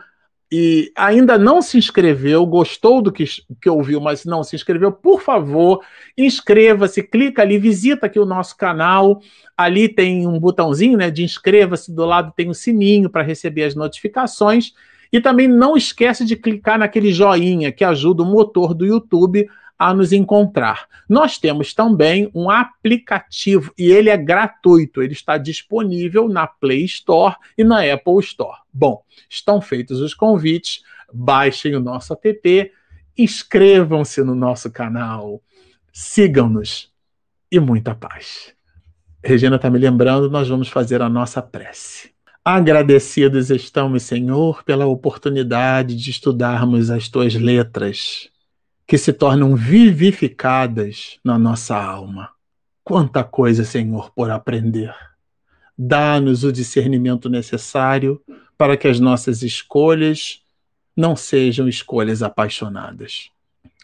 [0.50, 3.24] e ainda não se inscreveu, gostou do que,
[3.60, 5.82] que ouviu, mas não se inscreveu, por favor,
[6.16, 9.20] inscreva-se, clica ali, visita aqui o nosso canal.
[9.54, 13.64] Ali tem um botãozinho né, de inscreva-se, do lado tem o um sininho para receber
[13.64, 14.72] as notificações.
[15.12, 19.48] E também não esquece de clicar naquele joinha que ajuda o motor do YouTube
[19.78, 20.86] a nos encontrar.
[21.08, 27.36] Nós temos também um aplicativo e ele é gratuito, ele está disponível na Play Store
[27.56, 28.58] e na Apple Store.
[28.72, 30.82] Bom, estão feitos os convites,
[31.12, 32.72] baixem o nosso app,
[33.16, 35.42] inscrevam-se no nosso canal,
[35.92, 36.90] sigam-nos
[37.50, 38.52] e muita paz.
[39.24, 42.10] Regina está me lembrando, nós vamos fazer a nossa prece.
[42.44, 48.30] Agradecidos estamos, Senhor, pela oportunidade de estudarmos as tuas letras,
[48.88, 52.30] que se tornam vivificadas na nossa alma.
[52.82, 54.94] Quanta coisa, Senhor, por aprender.
[55.76, 58.18] Dá-nos o discernimento necessário
[58.56, 60.42] para que as nossas escolhas
[60.96, 63.30] não sejam escolhas apaixonadas.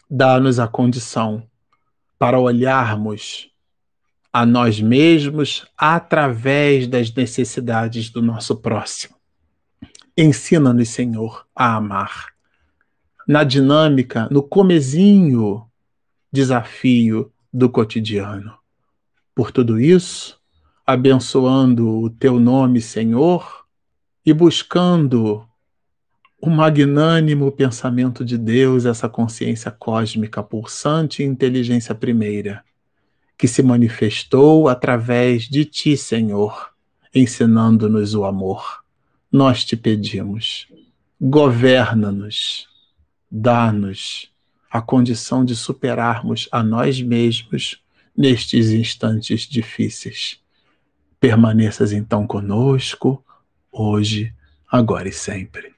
[0.09, 1.47] Dá-nos a condição
[2.17, 3.51] para olharmos
[4.33, 9.15] a nós mesmos através das necessidades do nosso próximo.
[10.17, 12.34] Ensina-nos, Senhor, a amar.
[13.27, 15.65] Na dinâmica, no comezinho
[16.31, 18.53] desafio do cotidiano.
[19.33, 20.39] Por tudo isso,
[20.85, 23.65] abençoando o teu nome, Senhor,
[24.25, 25.45] e buscando
[26.41, 32.63] o magnânimo pensamento de Deus, essa consciência cósmica pulsante e inteligência primeira
[33.37, 36.69] que se manifestou através de ti, Senhor,
[37.13, 38.83] ensinando-nos o amor.
[39.31, 40.67] Nós te pedimos,
[41.19, 42.67] governa-nos,
[43.37, 44.31] dá-nos
[44.71, 47.83] a condição de superarmos a nós mesmos
[48.15, 50.39] nestes instantes difíceis.
[51.19, 53.21] Permaneças então conosco,
[53.69, 54.33] hoje,
[54.71, 55.74] agora e sempre.